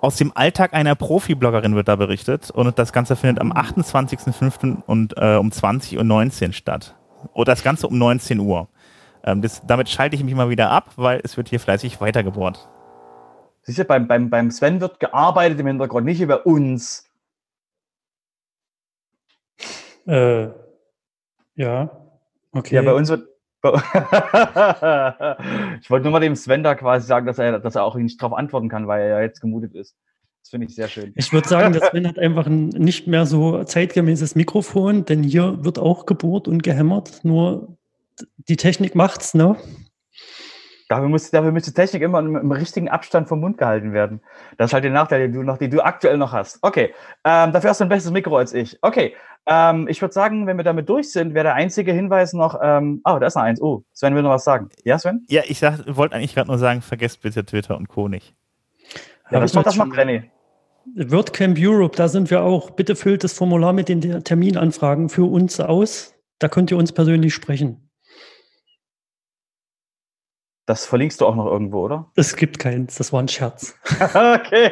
Aus 0.00 0.16
dem 0.16 0.32
Alltag 0.36 0.74
einer 0.74 0.94
Profi-Bloggerin 0.94 1.74
wird 1.74 1.88
da 1.88 1.96
berichtet 1.96 2.50
und 2.50 2.78
das 2.78 2.92
Ganze 2.92 3.16
findet 3.16 3.40
am 3.40 3.52
28.05. 3.52 4.82
und 4.86 5.14
äh, 5.16 5.36
um 5.36 5.50
20.19 5.50 6.46
Uhr 6.46 6.52
statt. 6.52 6.94
Oder 7.34 7.52
das 7.52 7.64
Ganze 7.64 7.88
um 7.88 7.98
19 7.98 8.38
Uhr. 8.38 8.68
Ähm, 9.24 9.42
das, 9.42 9.60
damit 9.66 9.88
schalte 9.88 10.14
ich 10.14 10.22
mich 10.22 10.34
mal 10.34 10.50
wieder 10.50 10.70
ab, 10.70 10.92
weil 10.96 11.20
es 11.24 11.36
wird 11.36 11.48
hier 11.48 11.58
fleißig 11.58 12.00
weitergebohrt. 12.00 12.68
Sicher, 13.62 13.84
beim, 13.84 14.06
beim, 14.06 14.30
beim 14.30 14.52
Sven 14.52 14.80
wird 14.80 15.00
gearbeitet 15.00 15.58
im 15.58 15.66
Hintergrund, 15.66 16.06
nicht 16.06 16.20
über 16.20 16.46
uns. 16.46 17.10
Äh, 20.06 20.48
ja, 21.56 21.90
okay. 22.52 22.76
Ja, 22.76 22.82
bei 22.82 22.94
uns 22.94 23.08
wird. 23.08 23.28
ich 25.80 25.90
wollte 25.90 26.04
nur 26.04 26.12
mal 26.12 26.20
dem 26.20 26.36
Sven 26.36 26.62
da 26.62 26.76
quasi 26.76 27.06
sagen, 27.06 27.26
dass 27.26 27.38
er, 27.38 27.58
dass 27.58 27.74
er 27.74 27.84
auch 27.84 27.96
nicht 27.96 28.22
darauf 28.22 28.38
antworten 28.38 28.68
kann, 28.68 28.86
weil 28.86 29.02
er 29.02 29.08
ja 29.08 29.20
jetzt 29.22 29.40
gemutet 29.40 29.74
ist. 29.74 29.96
Das 30.42 30.50
finde 30.50 30.66
ich 30.68 30.74
sehr 30.76 30.88
schön. 30.88 31.12
Ich 31.16 31.32
würde 31.32 31.48
sagen, 31.48 31.72
der 31.72 31.82
Sven 31.82 32.06
hat 32.08 32.18
einfach 32.18 32.46
ein 32.46 32.68
nicht 32.68 33.08
mehr 33.08 33.26
so 33.26 33.64
zeitgemäßes 33.64 34.36
Mikrofon, 34.36 35.04
denn 35.04 35.22
hier 35.22 35.64
wird 35.64 35.78
auch 35.78 36.06
gebohrt 36.06 36.46
und 36.46 36.62
gehämmert, 36.62 37.24
nur 37.24 37.76
die 38.36 38.56
Technik 38.56 38.94
macht's, 38.94 39.34
ne? 39.34 39.56
Dafür 40.88 41.08
muss, 41.08 41.30
dafür 41.30 41.52
müsste 41.52 41.74
Technik 41.74 42.02
immer 42.02 42.20
im, 42.20 42.34
im, 42.34 42.50
richtigen 42.50 42.88
Abstand 42.88 43.28
vom 43.28 43.40
Mund 43.40 43.58
gehalten 43.58 43.92
werden. 43.92 44.22
Das 44.56 44.70
ist 44.70 44.72
halt 44.72 44.84
der 44.84 44.90
Nachteil, 44.90 45.20
den 45.20 45.32
du, 45.34 45.42
noch, 45.42 45.58
den 45.58 45.70
du 45.70 45.82
aktuell 45.82 46.16
noch 46.16 46.32
hast. 46.32 46.60
Okay, 46.62 46.94
ähm, 47.24 47.52
dafür 47.52 47.70
hast 47.70 47.80
du 47.80 47.84
ein 47.84 47.90
besseres 47.90 48.12
Mikro 48.12 48.38
als 48.38 48.54
ich. 48.54 48.78
Okay, 48.80 49.14
ähm, 49.48 49.88
ich 49.88 50.02
würde 50.02 50.12
sagen, 50.12 50.46
wenn 50.46 50.58
wir 50.58 50.64
damit 50.64 50.88
durch 50.88 51.10
sind, 51.10 51.32
wäre 51.32 51.44
der 51.44 51.54
einzige 51.54 51.92
Hinweis 51.92 52.34
noch, 52.34 52.60
ähm, 52.62 53.00
oh, 53.04 53.18
da 53.18 53.26
ist 53.26 53.34
noch 53.34 53.42
eins. 53.42 53.62
Oh, 53.62 53.82
Sven 53.94 54.14
will 54.14 54.22
noch 54.22 54.30
was 54.30 54.44
sagen. 54.44 54.68
Ja, 54.84 54.98
Sven? 54.98 55.24
Ja, 55.30 55.42
ich 55.46 55.62
wollte 55.62 56.14
eigentlich 56.14 56.34
gerade 56.34 56.48
nur 56.48 56.58
sagen, 56.58 56.82
vergesst 56.82 57.22
bitte 57.22 57.44
Twitter 57.44 57.76
und 57.76 57.88
Co. 57.88 58.08
nicht. 58.08 58.34
Ja, 59.30 59.40
das, 59.40 59.54
macht, 59.54 59.66
das 59.66 59.76
macht 59.76 59.92
René. 59.92 60.24
WordCamp 60.94 61.58
Europe, 61.58 61.96
da 61.96 62.08
sind 62.08 62.30
wir 62.30 62.42
auch. 62.42 62.70
Bitte 62.70 62.94
füllt 62.94 63.24
das 63.24 63.32
Formular 63.32 63.72
mit 63.72 63.88
den 63.88 64.22
Terminanfragen 64.24 65.08
für 65.08 65.24
uns 65.24 65.60
aus. 65.60 66.14
Da 66.38 66.48
könnt 66.48 66.70
ihr 66.70 66.76
uns 66.76 66.92
persönlich 66.92 67.34
sprechen. 67.34 67.87
Das 70.68 70.84
verlinkst 70.84 71.18
du 71.22 71.24
auch 71.24 71.34
noch 71.34 71.46
irgendwo, 71.46 71.80
oder? 71.80 72.10
Es 72.14 72.36
gibt 72.36 72.58
keins, 72.58 72.96
das 72.96 73.10
war 73.10 73.22
ein 73.22 73.28
Scherz. 73.28 73.74
okay. 73.88 74.68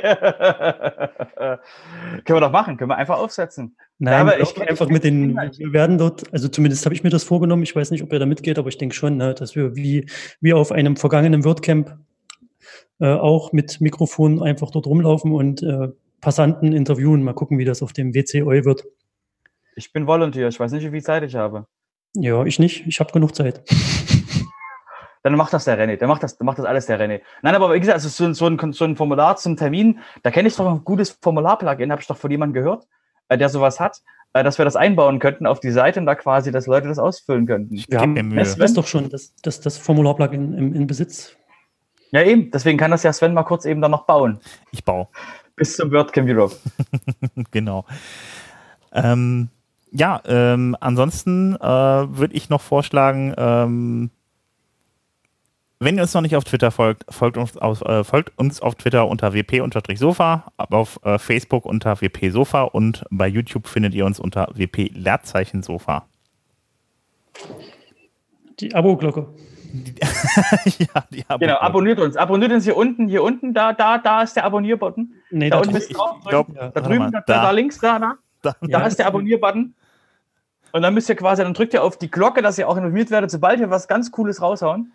Können 2.23 2.37
wir 2.37 2.41
doch 2.41 2.53
machen, 2.53 2.77
können 2.77 2.91
wir 2.91 2.99
einfach 2.99 3.17
aufsetzen. 3.17 3.75
Nein, 3.99 4.13
ja, 4.13 4.21
aber 4.21 4.39
ich 4.39 4.61
einfach 4.61 4.91
mit 4.91 5.05
den, 5.05 5.35
wir 5.35 5.73
werden 5.73 5.97
dort, 5.97 6.31
also 6.35 6.49
zumindest 6.49 6.85
habe 6.85 6.95
ich 6.95 7.03
mir 7.03 7.09
das 7.09 7.25
vorgenommen, 7.25 7.63
ich 7.63 7.75
weiß 7.75 7.93
nicht, 7.93 8.03
ob 8.03 8.13
ihr 8.13 8.19
da 8.19 8.27
mitgeht, 8.27 8.59
aber 8.59 8.69
ich 8.69 8.77
denke 8.77 8.95
schon, 8.95 9.17
ne, 9.17 9.33
dass 9.33 9.57
wir 9.57 9.75
wie, 9.75 10.05
wie 10.43 10.53
auf 10.53 10.71
einem 10.71 10.97
vergangenen 10.97 11.47
WordCamp 11.47 11.97
äh, 13.01 13.15
auch 13.15 13.55
mit 13.55 13.81
Mikrofon 13.81 14.43
einfach 14.43 14.71
dort 14.71 14.87
rumlaufen 14.87 15.33
und 15.33 15.63
äh, 15.63 15.89
Passanten 16.21 16.75
interviewen. 16.75 17.23
Mal 17.23 17.33
gucken, 17.33 17.57
wie 17.57 17.65
das 17.65 17.83
auf 17.83 17.95
dem 17.95 18.13
WC 18.15 18.43
WCOI 18.43 18.67
wird. 18.67 18.85
Ich 19.77 19.95
bin 19.95 20.07
Volunteer, 20.07 20.49
ich 20.49 20.61
weiß 20.61 20.73
nicht, 20.73 20.85
wie 20.85 20.91
viel 20.91 21.03
Zeit 21.03 21.23
ich 21.23 21.37
habe. 21.37 21.65
Ja, 22.15 22.45
ich 22.45 22.59
nicht, 22.59 22.87
ich 22.87 23.01
habe 23.01 23.13
genug 23.13 23.35
Zeit. 23.35 23.63
dann 25.27 25.37
macht 25.37 25.53
das 25.53 25.65
der 25.65 25.77
René. 25.77 25.97
Der 25.97 26.07
macht 26.07 26.23
das, 26.23 26.39
der 26.39 26.45
macht 26.45 26.59
das 26.59 26.67
alles 26.67 26.87
der 26.87 27.01
René. 27.01 27.21
Nein, 27.43 27.55
aber 27.57 27.75
wie 27.75 27.81
gesagt, 27.81 27.97
also 27.97 28.09
so, 28.09 28.33
so, 28.33 28.47
ein, 28.47 28.73
so 28.73 28.85
ein 28.85 28.95
Formular 28.95 29.37
zum 29.37 29.57
Termin, 29.57 29.99
da 30.23 30.31
kenne 30.31 30.47
ich 30.47 30.55
doch 30.55 30.67
ein 30.67 30.85
gutes 30.85 31.19
Formular-Plugin, 31.21 31.91
habe 31.91 32.01
ich 32.01 32.07
doch 32.07 32.17
von 32.17 32.31
jemandem 32.31 32.63
gehört, 32.63 32.87
äh, 33.29 33.37
der 33.37 33.49
sowas 33.49 33.81
hat, 33.81 34.03
äh, 34.35 34.45
dass 34.45 34.59
wir 34.59 34.65
das 34.65 34.77
einbauen 34.77 35.19
könnten 35.19 35.49
auf 35.49 35.59
die 35.59 35.73
Seite 35.73 35.99
und 35.99 36.07
da 36.07 36.15
quasi, 36.15 36.53
dass 36.53 36.69
Leute 36.69 36.87
das 36.87 37.01
ausfüllen 37.01 37.47
könnten. 37.47 37.75
Wir 37.89 38.01
haben 38.01 38.37
das 38.37 38.57
ist 38.57 38.77
doch 38.77 38.87
schon 38.87 39.11
das, 39.11 39.35
das, 39.43 39.61
das 39.61 39.79
Formular-Plugin 39.79 40.57
im, 40.57 40.75
in 40.75 40.87
Besitz. 40.87 41.37
Ja, 42.13 42.23
eben. 42.23 42.53
Deswegen 42.53 42.79
kann 42.79 42.93
das 42.93 43.03
ja 43.03 43.13
Sven 43.13 43.35
mal 43.35 43.43
kurz 43.43 43.65
eben 43.65 43.81
dann 43.81 43.91
noch 43.91 44.07
bauen. 44.07 44.39
Ich 44.71 44.85
baue. 44.85 45.09
Bis 45.57 45.77
zum 45.77 45.91
WordCamp 45.91 46.29
Europe. 46.29 46.55
genau. 47.51 47.85
Ähm, 48.93 49.49
ja, 49.91 50.23
ähm, 50.25 50.77
ansonsten 50.79 51.57
äh, 51.57 51.67
würde 51.67 52.35
ich 52.35 52.49
noch 52.49 52.61
vorschlagen, 52.61 53.35
ähm, 53.37 54.11
wenn 55.79 55.97
ihr 55.97 56.03
uns 56.03 56.15
noch 56.15 56.23
nicht 56.23 56.37
auf 56.37 56.45
Twitter 56.45 56.71
folgt, 56.71 57.05
folgt 57.13 57.37
uns 57.37 57.57
auf, 57.57 57.83
äh, 57.83 58.03
folgt 58.03 58.39
uns 58.39 58.61
auf 58.61 58.77
Twitter 58.77 59.09
unter 59.09 59.35
wp-sofa, 59.35 60.53
auf 60.57 60.99
äh, 61.05 61.19
Facebook 61.19 61.67
unter 61.67 62.01
wp-sofa 62.01 62.63
und 62.63 63.05
bei 63.11 63.29
YouTube 63.29 63.67
findet 63.67 63.95
ihr 63.95 64.07
uns 64.07 64.19
unter 64.19 64.49
wp-sofa. 64.55 66.07
Die 68.61 68.75
Abo-Glocke. 68.75 69.29
ja, 70.79 71.05
die 71.11 71.25
Abo 71.29 71.39
genau, 71.39 71.59
abonniert 71.59 71.99
uns. 71.99 72.17
Abonniert 72.17 72.53
uns 72.53 72.65
hier 72.65 72.77
unten, 72.77 73.09
hier 73.09 73.23
unten, 73.23 73.53
da, 73.53 73.75
da, 73.75 73.99
da 73.99 74.23
ist 74.23 74.35
der 74.35 74.45
Abonnier-Button. 74.45 75.13
Nee, 75.31 75.51
da, 75.51 75.59
unten 75.59 75.77
ist 75.77 75.95
drauf, 75.95 76.17
glaub, 76.25 76.55
da 76.55 76.71
drüben, 76.71 77.13
da, 77.13 77.21
da, 77.21 77.43
da, 77.43 77.51
links, 77.51 77.79
da, 77.79 77.99
da. 77.99 78.15
Da, 78.41 78.55
da 78.63 78.87
ist 78.87 78.99
der 78.99 79.07
Abonnier-Button. 79.09 79.75
Und 80.73 80.83
dann 80.83 80.95
müsst 80.95 81.09
ihr 81.09 81.17
quasi, 81.17 81.43
dann 81.43 81.53
drückt 81.53 81.75
ihr 81.75 81.83
auf 81.83 81.99
die 81.99 82.11
Glocke, 82.11 82.41
dass 82.41 82.59
ihr 82.59 82.69
auch 82.69 82.77
informiert 82.77 83.11
werdet, 83.11 83.31
sobald 83.31 83.61
wir 83.61 83.69
was 83.69 83.89
ganz 83.89 84.11
Cooles 84.11 84.41
raushauen. 84.41 84.93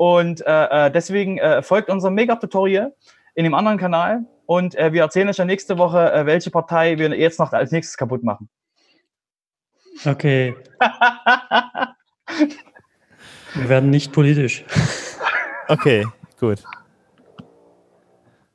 Und 0.00 0.40
äh, 0.46 0.86
äh, 0.86 0.90
deswegen 0.90 1.36
äh, 1.36 1.60
folgt 1.60 1.90
unserem 1.90 2.14
Mega-Tutorial 2.14 2.94
in 3.34 3.44
dem 3.44 3.52
anderen 3.52 3.76
Kanal. 3.76 4.24
Und 4.46 4.74
äh, 4.76 4.94
wir 4.94 5.02
erzählen 5.02 5.28
euch 5.28 5.36
ja 5.36 5.44
nächste 5.44 5.76
Woche, 5.76 6.10
äh, 6.10 6.24
welche 6.24 6.50
Partei 6.50 6.96
wir 6.96 7.14
jetzt 7.14 7.38
noch 7.38 7.52
als 7.52 7.70
nächstes 7.70 7.98
kaputt 7.98 8.24
machen. 8.24 8.48
Okay. 10.06 10.56
wir 13.52 13.68
werden 13.68 13.90
nicht 13.90 14.10
politisch. 14.10 14.64
Okay, 15.68 16.06
gut. 16.38 16.64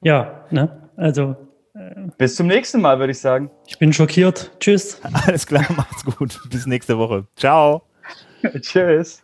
Ja, 0.02 0.48
ne? 0.50 0.90
Also. 0.98 1.36
Äh, 1.76 2.08
Bis 2.18 2.38
zum 2.38 2.48
nächsten 2.48 2.82
Mal, 2.82 2.98
würde 2.98 3.12
ich 3.12 3.20
sagen. 3.20 3.52
Ich 3.68 3.78
bin 3.78 3.94
schockiert. 3.94 4.50
Tschüss. 4.60 5.00
Alles 5.28 5.46
klar, 5.46 5.68
macht's 5.78 6.04
gut. 6.06 6.40
Bis 6.50 6.66
nächste 6.66 6.98
Woche. 6.98 7.28
Ciao. 7.36 7.84
Tschüss. 8.62 9.22